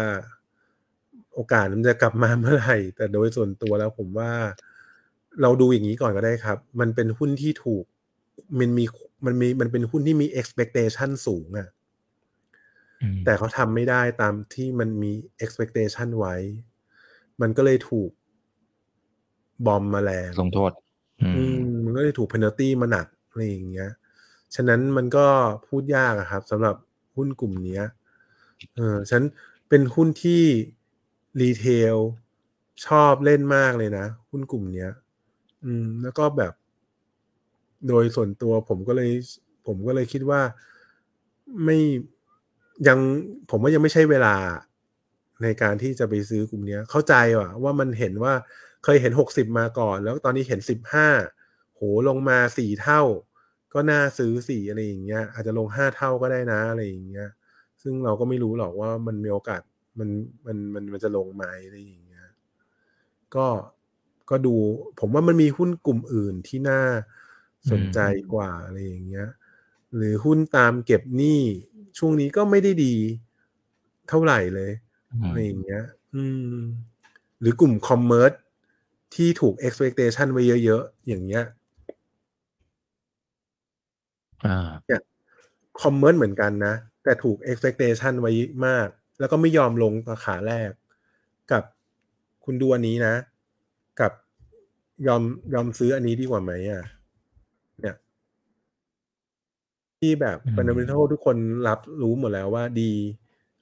[1.34, 4.30] โอกาสมันจะกลับมาเมื่อไหร่ แต่โดยส่วนตัวแล้วผมว่า
[5.42, 7.84] เราดูอย่างนี้ก่อนก็ได้ครับ มันเป็นหุ้นที่ถูก
[8.58, 8.84] มันมี
[9.26, 11.82] มันมีมันเป็นหุ้นที่มี expectation สูงอะอืม
[13.24, 15.12] แต่เขาทำไม่ได้ตามที่มันมี
[15.44, 16.36] expectation ไว้
[17.40, 18.11] มันก็เลยถูก
[19.66, 20.72] บอมมาแรงลงโทษ
[21.22, 23.90] อือืมมมันก็เลยถูก penalty มาหนักอะไรอย่างเงี้ย
[24.55, 25.26] ฉะนั้นมันก็
[25.66, 26.76] พูดยากอะครับสำหรับ
[27.16, 27.84] หุ้นกลุ่มเนี้ย
[28.76, 29.22] เออฉัน
[29.68, 30.42] เป็นหุ้นที่
[31.40, 31.96] รีเทล
[32.86, 34.90] ชอบเล่นมากเลยนะ หุ้นกลุ่มเนี้ย
[35.64, 36.53] อืม แล้วก็แบบ
[37.88, 39.11] โดยส่วนตัวผมก็เลย
[39.66, 40.40] ผมก็เลยคิดว่า
[41.64, 41.78] ไม่
[42.89, 42.99] ยัง
[43.51, 44.35] ผมว่ายังไม่ใช่เวลา
[45.43, 48.35] ในการที่จะไปซื้อกลุ่มเนี้ยเข้าใจว่าว่ามันเห็นว่า
[48.85, 51.09] เคยเห็นหกสิบมาก่อน แล้วตอนนี้เห็นสิบห้า
[51.77, 53.03] โหลงมาสี่เท่า
[53.75, 57.29] ก็น่าซื้อสี่อะไรอย่างเงี้ย อาจจะลงห้าเท่าก็ได้นะอะไรอย่างเงี้ย
[57.83, 59.61] ซึ่งเราก็ไม่รู้หรอกว่ามันมีโอกาส
[59.99, 60.09] มัน
[60.47, 62.27] มันมันมันจะลงไหมอะไรอย่างเงี้ย
[63.37, 63.47] ก็
[64.31, 64.55] ก็ดู
[65.01, 66.81] ผมว่ามันมีหุ้นกลุ่มอื่นที่น่า
[67.70, 67.99] สนใจ
[68.35, 69.29] กว่าอะไรอย่างเงี้ย
[69.97, 71.40] หรือหุ้นตามเก็บหนี้
[71.99, 72.95] ช่วงนี้ก็ไม่ได้ดี
[74.09, 74.72] เท่าไหร่เลย
[75.12, 75.82] อืมอะไรอย่างเงี้ย
[76.14, 76.22] อื
[76.55, 76.59] ม
[77.40, 78.32] หรือกลุ่มคอมเมอร์ส
[79.14, 81.45] ที่ถูก expectation ไว้เยอะๆ อย่างเงี้ย
[84.45, 84.93] อ่า
[85.82, 86.74] คอมเมอร์สเหมือนกันนะ
[87.05, 88.32] แต่ถูก expectation ไว้
[88.66, 88.88] มาก
[89.18, 90.70] แล้วก็ไม่ยอมลงราคาแรก
[91.53, 91.62] กับ
[92.45, 93.14] คุณดูอันนี้นะ
[94.01, 94.12] กับ
[95.07, 95.22] ยอม
[95.55, 96.84] ยอมซื้ออันนี้ดีกว่าไหมอะ
[97.80, 97.97] เนี่ย
[100.03, 101.36] ที่แบบอืม fundamental ทุกคน
[101.68, 102.92] รับรู้หมดแล้วว่าดี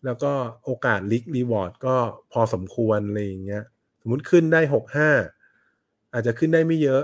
[0.05, 0.33] แล้วก็
[0.65, 1.97] โอกาสลิกรีวอร์ดก็
[2.33, 3.63] พอสมควรอะไรอย่างเงี้ย
[4.01, 5.11] สมมุติขึ้นได้หกห้า
[6.13, 7.03] อาจจะขึ้นได้ไม่เยอะ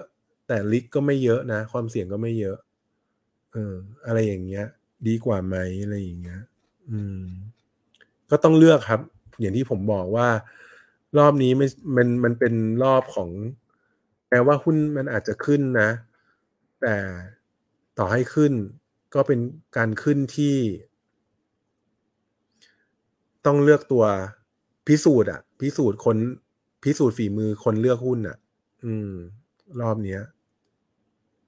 [0.49, 2.57] แต่ลิกก็ไม่เยอะนะ ความเสี่ยงก็ไม่เยอะ
[3.53, 3.75] เออ
[4.07, 4.67] อะไรอย่างเงี้ย
[5.09, 6.41] ดีกว่าไหมอะไรอย่างเงี้ย
[6.91, 7.23] อืม
[8.31, 9.01] ก็ต้องเลือกครับ
[9.41, 10.29] อย่างที่ผมบอกว่า
[11.19, 11.67] รอบนี้ไม่
[11.97, 13.31] มันมันเป็นรอบของ
[14.29, 15.91] แม้ว่าหุ้นมันอาจจะขึ้นนะ
[16.81, 16.95] แต่
[17.99, 18.53] ต่อให้ขึ้น
[19.17, 19.41] ก็เป็น
[19.77, 20.57] การขึ้นที่
[23.47, 24.05] ต้องเลือกตัว
[24.87, 26.17] พิสูจน์อะพิสูจน์คน
[26.85, 28.37] พิสูจน์ฝีมือคนเลือกหุ้นอะ
[28.85, 29.11] อืม
[29.81, 30.21] รอบเนี้ย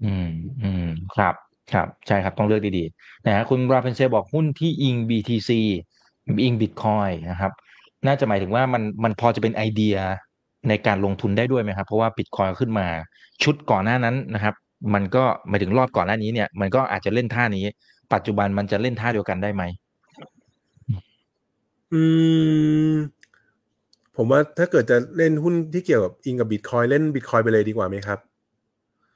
[0.04, 0.30] อืม
[0.62, 1.34] อืม ครับ
[1.72, 5.50] ครับ ใช่ครับ ต้องเลือกดีๆนะฮะคุณราเพนเซบอกหุ้นที่อิง BTC
[6.44, 7.52] อิง Bitcoin นะครับ
[8.06, 9.96] น่าจะหมายถึงว่ามันมันพอจะเป็นไอเดีย
[10.68, 12.86] ในการลงทุนได้ด้วยไหมครับ เพราะว่า Bitcoin ขึ้นมา
[13.42, 14.54] ชุดก่อนหน้านั้นนะครับ
[14.94, 17.64] มันก็หมายถึงรอบก่อนหน้านี้เนี่ย มันก็อาจจะเล่นท่านี้
[18.12, 19.62] ปัจจุบันมันจะเล่นท่าเดียวกันได้ไหม
[21.92, 22.02] อื
[22.90, 22.92] ม
[24.16, 28.18] ผมว่าถ้าเกิดจะเล่นหุ้นที่เกี่ยวกับอิงกับบิตคอยเล่นบิตคอยไปเลยดีกว่าไหมครับ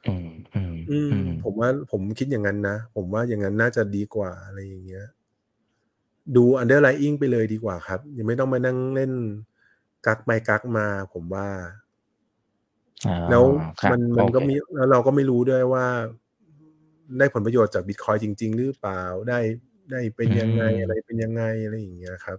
[0.07, 0.29] อืม
[0.91, 5.07] อืมผมว่าผมคิดอย่างนั้นนะผมว่าอย่างนั้นน่าจะดีกว่าอะไรอย่างเงี้ย
[6.37, 9.13] ดู underlying ไปเลยดีกว่าครับ ยังไม่ต้องมานั่งเล่น
[10.07, 11.82] กักไปกักมา ผมว่าอ่า
[13.31, 13.45] แล้ว
[13.83, 15.87] ครับมันมันก็โอเคมีแล้วเราก็ไม่รู้ด้วยว่า
[17.19, 19.41] ได้ผลประโยชน์จากบิตคอยจริง ๆ หรือเปล่าได้
[19.91, 22.39] ได้เป็นยังไงอะไรเป็นยังไงอะไรอย่างเงี้ยครับ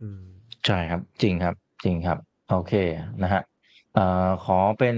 [0.00, 0.22] อืม
[0.66, 1.54] ใช่ครับ จริงครับ
[1.84, 2.18] จริงครับ
[2.50, 2.72] โอเค
[3.22, 3.42] นะฮะ
[3.94, 4.96] เอ่อขอเป็น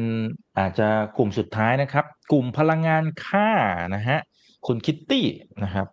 [0.59, 3.49] อาจจะกลุ่มสุดท้ายนะครับ กลุ่มพลังงานค่า
[3.95, 4.19] นะฮะ
[4.67, 5.27] คุณคิตตี้
[5.65, 5.87] นะครับ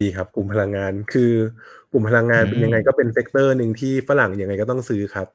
[0.00, 1.32] ดีครับ กลุ่มพลังงานคือ
[1.92, 5.28] กลุ่มพลังงานอืมเป็นยังไงก็เป็น sector หนึ่งที่ฝรั่งยังไงก็ต้องซื้อครับ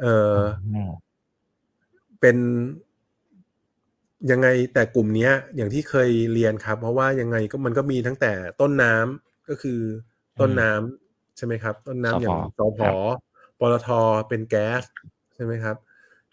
[0.00, 0.38] เออ
[0.88, 0.90] ม
[2.20, 2.36] เป็น
[4.30, 9.80] ยังไงแต่กลุ่มเนี้ย อย่างที่เคยเรียนครับ เพราะว่ายังไงก็มันก็มีทั้งแต่ต้นน้ำก็คือ
[10.40, 12.80] ต้นน้ำใช่ไหมครับ ต้นน้ำอย่างสพ
[13.58, 13.88] ปตท
[14.28, 14.82] เป็นแก๊ส
[15.34, 15.76] ใช่ไหมครับ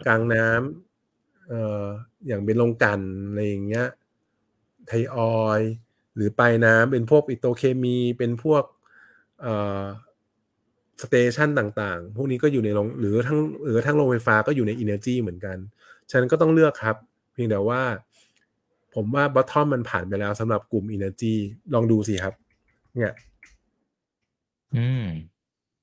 [0.06, 1.84] กลางน้ำเอ่อ
[2.28, 3.88] อย่างเป็นโรงกลั่นอะไรอย่างเงี้ย
[4.88, 5.72] ไทยออยล์
[6.16, 8.64] หรือปลายน้ำเป็นพวกปิโตรเคมีเป็นพวก
[9.42, 9.84] เอ่อ
[11.04, 15.58] station ต่างๆ พวกนี้ก็อยู่ในโรงหรือทั้งหรือทั้งโรงไฟฟ้าก็อยู่ใน Energy เหมือนกัน
[16.10, 16.96] ฉะนั้นก็ต้องเลือกครับ
[17.34, 17.82] เพียงแต่ว่า
[18.96, 21.34] ผมว่า bottom มันผ่านไปแล้วสำหรับกลุ่ม Energy
[21.74, 22.34] ลองดูสิครับ
[22.96, 23.14] เนี่ย
[24.76, 25.08] อืม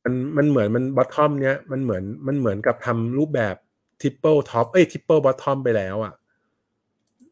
[0.04, 3.56] มันมันเหมือนมัน bottom เนี้ยมันเหมือนมันเหมือนกับทำรูปแบบ
[4.02, 6.14] triple top เอ้ย triple bottom ไปแล้วอะ่ะ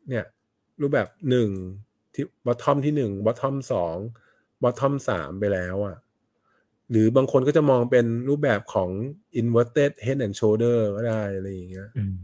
[0.08, 0.24] เนี่ย
[0.80, 1.48] รูปแบบหนึ่ง
[2.14, 3.96] ที่ bottom ที่หนึ่ง bottom สอง
[4.62, 5.96] bottom สามไปแล้วอะ่ะ
[6.92, 8.90] หรือบางคนก็จะมองเป็นรูปแบบของ
[9.40, 12.16] inverted head and shoulder ก็ได้อะไรอย่างเงี้ยอืม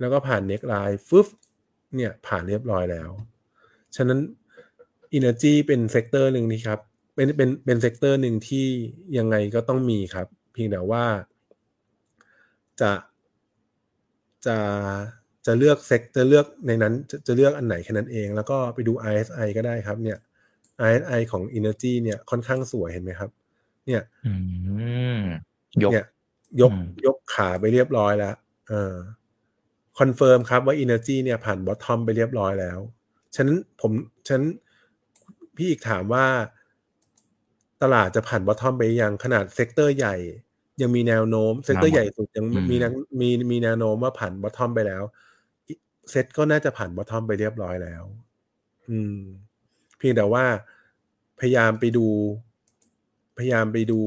[0.00, 1.26] แล้วก็ผ่าน neckline ฟึบ
[1.96, 3.10] เนี่ย ผ่านเรียบร้อยแล้ว
[3.96, 4.18] ฉะนั้น
[5.18, 6.80] Energy เป็น sector หนึ่งนี่ครับ
[7.14, 8.66] เป็นเป็นเป็น sector หนึ่งที่
[9.18, 11.04] ยังไงก็ต้องมีครับ เพียงแต่ว่า
[12.80, 12.92] จะ
[14.46, 14.58] จะ
[15.46, 20.18] จะเลือก sec จะเลือกในนั้นจะจะเลือกอันไหนแค่นั้นเอง แล้วก็ไปดู RSI ก็ได้ครับ เนี่ย
[20.84, 23.30] RSI ของ Energy เนี่ยค่อนข้างสวยเห็นไหมครับ
[23.86, 24.34] เนี่ยอื
[25.18, 25.20] ม
[25.82, 26.06] ยกเนี่ย
[26.60, 28.34] ยกอืมยกขาไปเรียบร้อยแล้ว
[28.68, 28.94] เออ
[29.98, 32.78] confirm ครับว่า Energy เนี่ยผ่าน bottom ไปเรียบร้อยแล้ว
[33.34, 33.92] ฉะนั้นผม
[34.26, 34.46] ฉะนั้น
[35.56, 36.24] พี่เอกถามว่า
[37.82, 40.16] ตลาดจะผ่าน bottom ไปยังขนาด sector ใหญ่
[40.82, 45.02] ยังมีแนวโน้ม sector ใหญ่สุดยังอืมมีแนวมีมีแนวโน้มว่าผ่าน bottom ไปแล้ว
[46.10, 48.04] เซ็ตก็น่าจะผ่านบอททอมไปเรียบร้อยแล้ว
[48.90, 49.18] อืม
[49.98, 50.44] เพียงแต่ว่า
[51.40, 52.06] พยายามไปดู
[53.38, 54.00] พยายามไปดู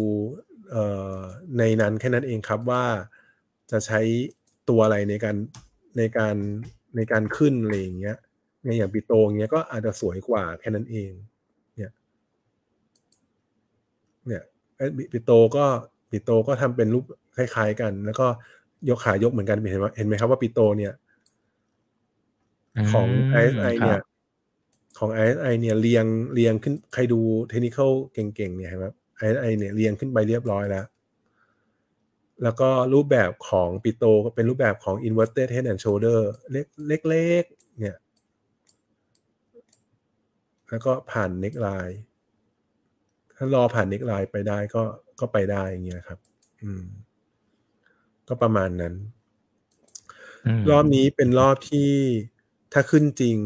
[0.70, 0.84] เอ่
[1.16, 1.18] อ
[1.58, 2.86] ในนั้นแค่นั้นเองครับว่า
[3.72, 4.00] จะใช้
[4.70, 5.36] ตัวอะไรในการ
[5.98, 6.36] ในการ
[6.96, 8.18] ในการขึ้นอะไรอย่างเงี้ย
[8.64, 11.12] ในอย่างปิโตอย่างเงี้ยก็อาจจะสวยกว่าแค่นั้นเอง
[11.76, 11.92] เนี่ย
[14.28, 14.44] เนี่ย
[14.78, 15.66] เอ้ยปิโตก็
[16.12, 17.06] ปิโตก็ทำเป็นรูป
[17.38, 18.28] คล้ายๆกัน แล้วก็
[18.90, 20.94] ยกขายกเหมือนกันเห็นไหมเห็นไหมครับว่าปิโตเนี่ย
[22.92, 24.00] ของม ISI ครับเนี่ย
[24.98, 27.20] ของ ISI เนี่ยเรียงเรียงขึ้นใครดู
[27.50, 27.80] เทคนิค
[28.14, 28.86] เก่งๆเนี่ยเห็นไหม
[29.24, 30.86] ISI เนี่ยเรียงขึ้นไปเรียบร้อยแล้ว
[32.44, 36.20] แล้วก็รูปแบบของปิโตก็เป็นรูปแบบของ inverted head and shoulder
[36.52, 37.98] เล็กเล็กๆเนี่ย
[40.70, 41.98] แล้วก็ผ่าน neck line
[43.36, 44.84] ถ้ารอผ่าน neck line ไปได้ก็
[45.20, 46.20] ก็ไปได้อย่างเงี้ยครับ
[46.64, 46.84] อืม
[48.28, 48.94] ก็ประมาณนั้น
[50.62, 51.90] มรอบนี้เป็นรอบที่
[52.74, 53.38] ถ้าขึ้นจริง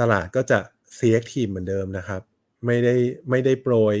[0.00, 0.58] ตลาดก็จะ
[0.98, 2.22] selective เหมือนเดิมนะครับ
[2.66, 2.94] ไม่ได้
[3.30, 3.96] ไม่ได้โปรย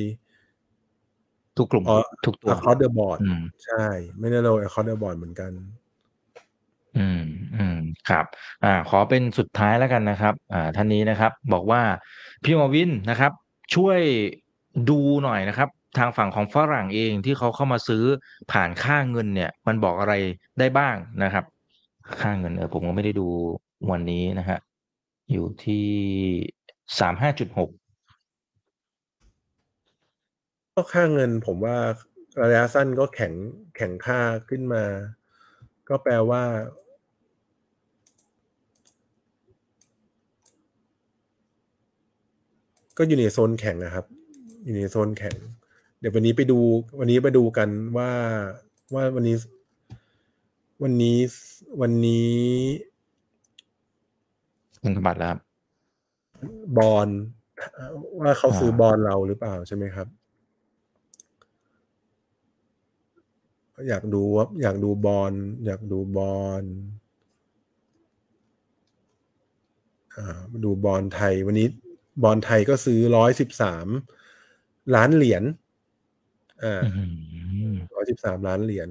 [1.56, 3.84] ทุกกลุ่มอ๋อทุกตัว across the board อืมใช่
[4.20, 5.50] ไม่ได้โรย across the board เหมือนกัน
[6.98, 7.22] อืม
[7.56, 7.78] อืม
[8.08, 8.24] ครับ
[8.64, 11.82] อ่า ขอเป็นสุดท้ายแล้วกันนะครับ อ่า ท่านนี้นะครับ บอกว่า
[12.44, 13.32] พี่หมอวินนะครับ
[13.74, 14.00] ช่วย
[14.90, 15.68] ดูหน่อยนะครับ
[15.98, 18.04] ทางฝั่งของฝรั่งเองที่เขาเข้ามาซื้อ
[18.52, 20.14] ผ่านค่าเงินเนี่ย มันบอกอะไร
[20.58, 21.44] ได้บ้างนะครับ
[22.20, 23.28] ค่าเงินเออผมก็ไม่ได้ดู
[23.90, 24.58] วันนี้นะฮะ
[25.30, 25.86] อยู่ที่
[26.98, 27.70] สามห้าจุดหก
[30.74, 31.76] ก็ค่าเงินผมว่า
[32.42, 33.32] ระยะสั้นก็แข็ง
[33.76, 34.84] แข็งค่าขึ้นมา
[35.88, 36.42] ก็แปลว่า
[42.98, 44.06] ก็อยู่ในโซนแข็งนะครับ
[44.64, 45.36] อยู่ในโซนแข็ง
[45.98, 46.58] เดี๋ยววันนี้ไปดู
[46.98, 48.10] วันนี้ไปดูกันว่า
[48.94, 49.36] ว่าวันนี้
[50.82, 51.18] วันนี้
[51.80, 52.30] วันนี้
[54.82, 55.40] เงินบัตรแล้วครับ
[56.78, 57.08] บอล
[58.20, 60.06] ว่าเขาซื้ออ่าบอลเราหรือเปล่าใช่ไหมครับ
[63.88, 65.32] อยากดูว่าอยากดูบอล
[65.66, 66.62] อยากดูบอล
[70.16, 71.68] อ่ามาดูบอลไทย วันนี้
[72.22, 73.86] บอลไทยก็ซื้อร้อยสิบสาม
[74.94, 75.42] ล้านเหรียญ
[76.62, 77.02] อ่าอื
[77.70, 78.88] มร้อยสิบสามล้านเหรียญ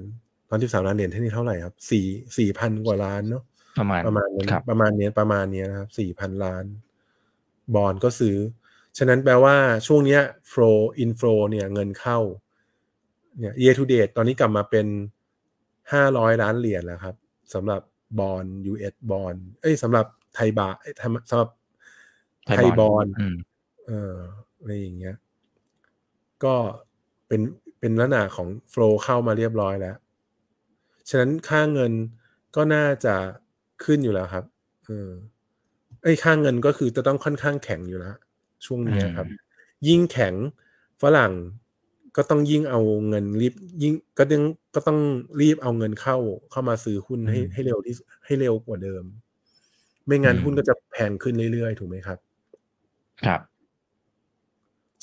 [0.48, 2.06] ตอนที่สามล้านเหรียญเท่านี้เท่าไหร่ครับสี่
[2.38, 3.42] สี่พันกว่าล้านเนาะ
[3.78, 6.64] ประมาณประมาณนั้นครับประมาณเนี้ยประมาณเนี้ยนะครับสี่พันล้าน
[7.74, 8.36] บอลก็ซื้อ
[8.98, 9.56] ฉะนั้นแปลว่า
[9.86, 10.20] ช่วงเนี้ย
[10.52, 12.18] flow inflow เนี่ยเงินเข้า
[13.38, 14.86] เนี่ย year to date ตอนนี้กลับมาเป็น
[15.92, 17.16] ห้าร้อยล้านเหรียญแล้วครับ
[17.54, 17.82] สำหรับ
[18.18, 21.50] บอล US บอลเอ้ยสำหรับไทยบาเอ้ยทำสำหรับ
[22.46, 23.36] ไทยบอลอืม
[23.86, 24.14] เออ
[24.58, 25.16] อะไรอย่างเงี้ย
[26.44, 26.54] ก็
[27.28, 27.40] เป็น
[27.80, 29.96] เป็นลักษณะของ flow เข้ามาเรียบร้อยแล้ว
[31.08, 31.92] ฉะนั้นค่าเงิน
[32.56, 33.16] ก็น่าจะ
[33.84, 34.44] ขึ้นอยู่แล้วครับ
[34.86, 35.10] เออ
[36.02, 38.16] ไอ้ยค่าเงินก็คือจะต้องค่อนข้างแข็งอยู่แล้ว
[38.66, 39.26] ช่วงเนี้ยครับ
[39.88, 40.34] ยิ่งแข็ง
[41.02, 41.32] ฝรั่ง
[42.16, 44.42] ก็ต้องยิ่งเอาเงินรีบ ยิ่งก็ต้อง
[44.74, 44.98] ก็ต้อง
[45.40, 46.16] รีบเอาเงินเข้า
[46.50, 49.04] เข้ามาซื้อหุ้นให้อืมให้เร็วที่ให้เร็วกว่าเดิม
[50.06, 52.18] ไม่งั้นอืมหุ้นก็จะแพงขึ้นเรื่อยๆ ถูกไหมครับ
[53.26, 53.40] ครับ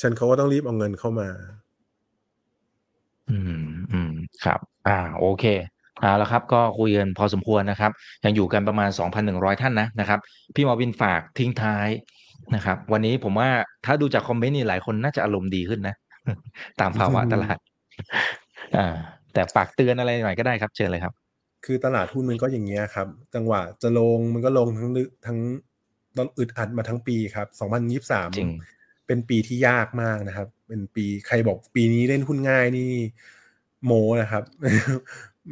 [0.02, 1.30] ฉันเขาก็ต้องรีบเอาเงินเข้ามา
[3.30, 4.12] อืมอืม
[4.44, 5.46] ครับ อ่า โอเค
[6.02, 7.92] เอาละครับก็คุยกันพอสมควรนะครับ
[8.26, 8.90] ยังอยู่กันประมาณ
[9.26, 10.20] 2,100 ท่านนะนะครับ
[10.56, 11.88] พี่หมอวินฝากทิ้งท้าย
[12.56, 13.50] นะครับ วันนี้ผมว่า
[13.86, 15.96] ถ้าดูจากคอมเมนต์นี่หลายคนน่าจะอารมณ์ดีขึ้นนะ
[16.80, 17.58] ตามภาวะตลาด
[18.78, 18.96] อ่า
[19.34, 21.14] แต่ฝากเตือนอะไรหน่อยก็ได้ครับเชิญเลยครับ
[21.66, 25.40] คือตลาดหุ้นมันก็อย่างเงี้ยครับ จังหวะจะลงมันก็ลงทั้งลึทั้ง
[26.18, 28.52] ตอนอึดอัดมาทั้งปีครับ 2023จริง
[29.08, 32.92] เป็นปีที่ยากมากนะครับ เป็นปีใครบอกปีนี้เล่นหุ้นง่ายนี่
[33.86, 33.92] โม
[34.22, 34.44] นะครับ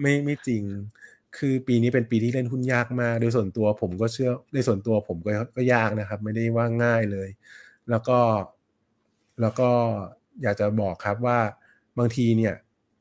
[0.01, 0.63] ไม่ไม่จริง
[1.37, 7.29] คือปีนี้เป็นปีที่เล่นหุ้นยากมาก โดยส่วนตัวผมก็เชื่อโดยส่วนตัวผมก็ก็ยากนะครับ ไม่ได้ว่าง่ายเลย
[7.89, 8.19] แล้วก็
[9.41, 9.69] แล้วก็
[10.41, 11.39] อยากจะบอกครับว่า
[11.97, 12.53] บางทีเนี่ย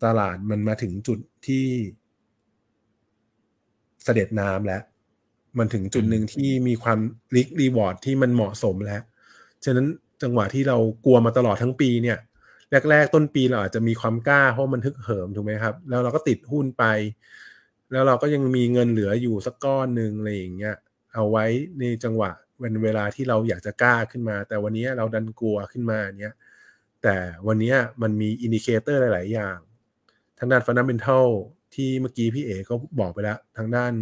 [0.05, 1.67] ตลาดมันมาถึงจุดที่
[4.05, 4.83] เสด็จน้ำแล้ว
[5.59, 6.99] มันถึงจุดหนึ่งที่มีความ
[7.35, 9.03] ริกรีวอร์ดที่มันเหมาะสมแล้ว
[9.65, 9.87] ฉะนั้น
[10.23, 12.19] จังหวะที่เรากลัวมาตลอดทั้งปีเนี่ย
[12.91, 16.85] แรกๆต้นปีเราอาจจะมีความกล้าเพราะมันทึกเหิมถูกไหมครับ แล้วเราก็ติดหุ้นไป
[17.93, 20.77] แล้วเราก็ยังมีเงินเหลืออยู่สักก้อนหนึ่งอะไรอย่างเงี้ย
[21.15, 21.45] เอาไว้
[21.79, 22.31] ในจังหวะ
[22.63, 26.35] วันเวลาที่เราอยากจะกล้าขึ้นมา แต่วันนี้เราดันกลัวขึ้นมาเนี้ย
[27.03, 29.59] แต่วันนี้มันมี indicator หลาย ๆ อย่าง
[30.39, 31.29] ทางด้าน fundamental
[31.75, 33.93] ที่เมื่อกี้พี่เอกก็บอกไปแล้วทางด้าน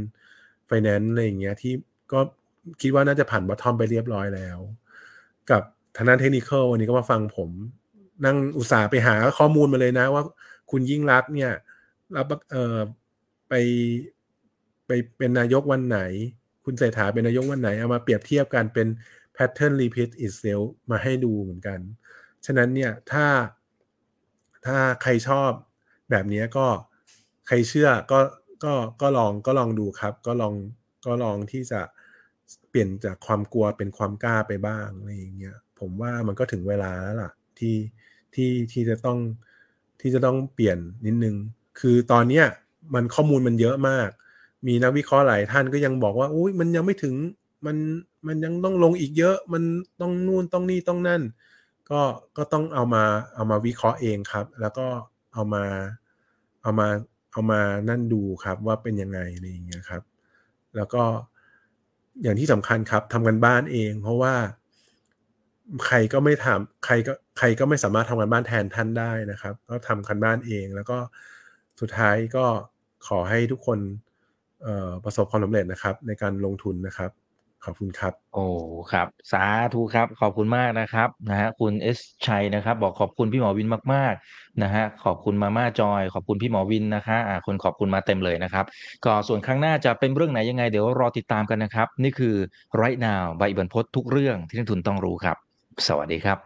[0.66, 1.72] ไฟแนนซ์อะไรอย่างเงี้ยที่
[2.12, 2.20] ก็
[2.80, 4.58] คิดว่าน่าจะผ่าน bottom ไปเรียบร้อยแล้ว
[5.50, 5.62] กับ
[5.96, 7.50] ทางด้านเทคนิควันนี้ก็มาฟังผม
[8.24, 10.22] นั่งอุตส่าห์ไปหาข้อมูลมาเลยนะ ว่า
[10.70, 11.52] คุณยิ่งรักเนี่ย
[12.16, 12.78] รับเอ่อ
[13.48, 13.54] ไป
[14.86, 16.00] ไปเป็นนายกวันไหน
[16.64, 18.88] คุณเศรษฐาเป็นนายกวันไหน เอามาเปรียบเทียบกันเป็น
[19.36, 21.80] pattern repeat itself มาให้ดูเหมือนกัน
[22.46, 23.26] ฉะนั้นเนี่ยถ้า
[24.66, 25.50] ถ้าใครชอบ
[26.10, 26.66] แบบนี้ก็
[27.46, 28.20] ใครเชื่อก็
[28.64, 30.54] ก็ก็ลองก็ลองดูครับ ก็ลอง
[31.06, 31.80] ก็ลองที่จะ
[32.70, 37.76] เปลี่ยนจากความกลัวเป็นความกล้าไปบ้างอะไรอย่างเงี้ยผมว่ามันก็ถึงเวลาแล้วล่ะ ที่
[38.34, 39.18] ที่ที่จะต้อง
[40.00, 41.36] ที่จะต้องเปลี่ยนนิดนึง
[41.80, 42.46] คือตอนเนี้ย
[42.94, 44.08] มันข้อมูลมันเยอะมาก
[44.66, 47.14] มีนักวิเคราะห์หลายท่านก็ยังบอกว่าอุ้ยมันยังไม่ถึง
[47.66, 47.76] มัน
[48.26, 49.62] มันยังต้องลงอีกเยอะ มัน
[50.00, 51.22] ต้องนู่นต้องนี่ต้องนั่น
[51.90, 52.00] ก็
[52.36, 54.86] ก็ต้องเอามาเอามาวิเคราะห์เองครับ แล้วก็
[55.34, 55.64] เอามา
[56.62, 56.88] เอามา
[57.32, 60.02] เอามานั่นดูครับว่าเป็นยังไงอะไรอย่างเงี้ยครับ
[60.76, 61.02] แล้วก็
[62.22, 64.34] อย่างที่สำคัญครับทำกันบ้านเอง เพราะว่า
[65.86, 70.98] ใครก็ไม่ทำใครก็ใครก็ไม่สามารถทำกันบ้านแทนท่านได้นะครับ ก็ทำกันบ้านเองแล้วก็
[71.80, 72.46] สุดท้ายก็
[73.08, 73.78] ขอให้ทุกคน
[75.04, 77.10] ประสบความสำเร็จนะครับ ในการลงทุนนะครับ
[77.64, 78.46] ขอบคุณครับ โอ้
[78.92, 79.44] ครับ สา
[79.74, 88.64] ธุครับ ขอบคุณมากนะครับนะฮะคุณเอสชัยนะครับ บอกขอบคุณพี่หมอวินมากๆนะฮะขอบคุณมาม่าจอย ขอบคุณพี่หมอวินนะคะอ่าคนขอบคุณมาเต็มเลยนะครับ
[89.04, 92.34] ก็ส่วนครั้งหน้าจะเป็นเรื่องไหนยังไงเดี๋ยวรอติดตามกันนะครับ นี่คือ
[92.82, 95.36] right now ใบอิบันพศทุกเรื่องที่นักทุนต้องรู้ครับ
[95.88, 96.38] สวัสดีครับ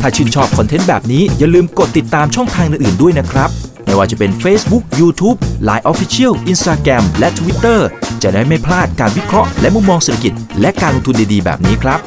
[0.00, 3.50] ถ้าชื่นชอบคอนเทนต์แบบนี้อย่าลืมกดติดตามช่องทางอื่นๆด้วยนะครับ
[3.84, 7.78] ไม่ว่าจะเป็น Facebook, YouTube, Line Official, Instagram และ Twitter
[8.22, 12.00] จะได้ไม่พลาดการวิเคราะห์และมุมมองเศรษฐกิจ และการลงทุนดีๆ แบบนี้ครับ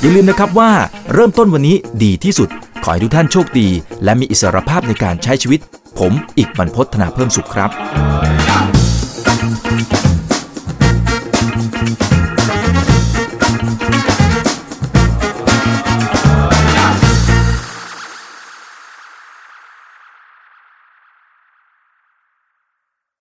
[0.00, 0.70] อย่าลืมนะครับว่า
[1.14, 2.48] เริ่มต้นวันนี้ดีที่สุด
[2.84, 3.68] ขอให้ทุกท่านโชคดี
[4.04, 5.60] และมีอิสรภาพในการใช้ชีวิต
[5.98, 7.70] ผม อีกบรรพฒนาเพิ่มสุขครับ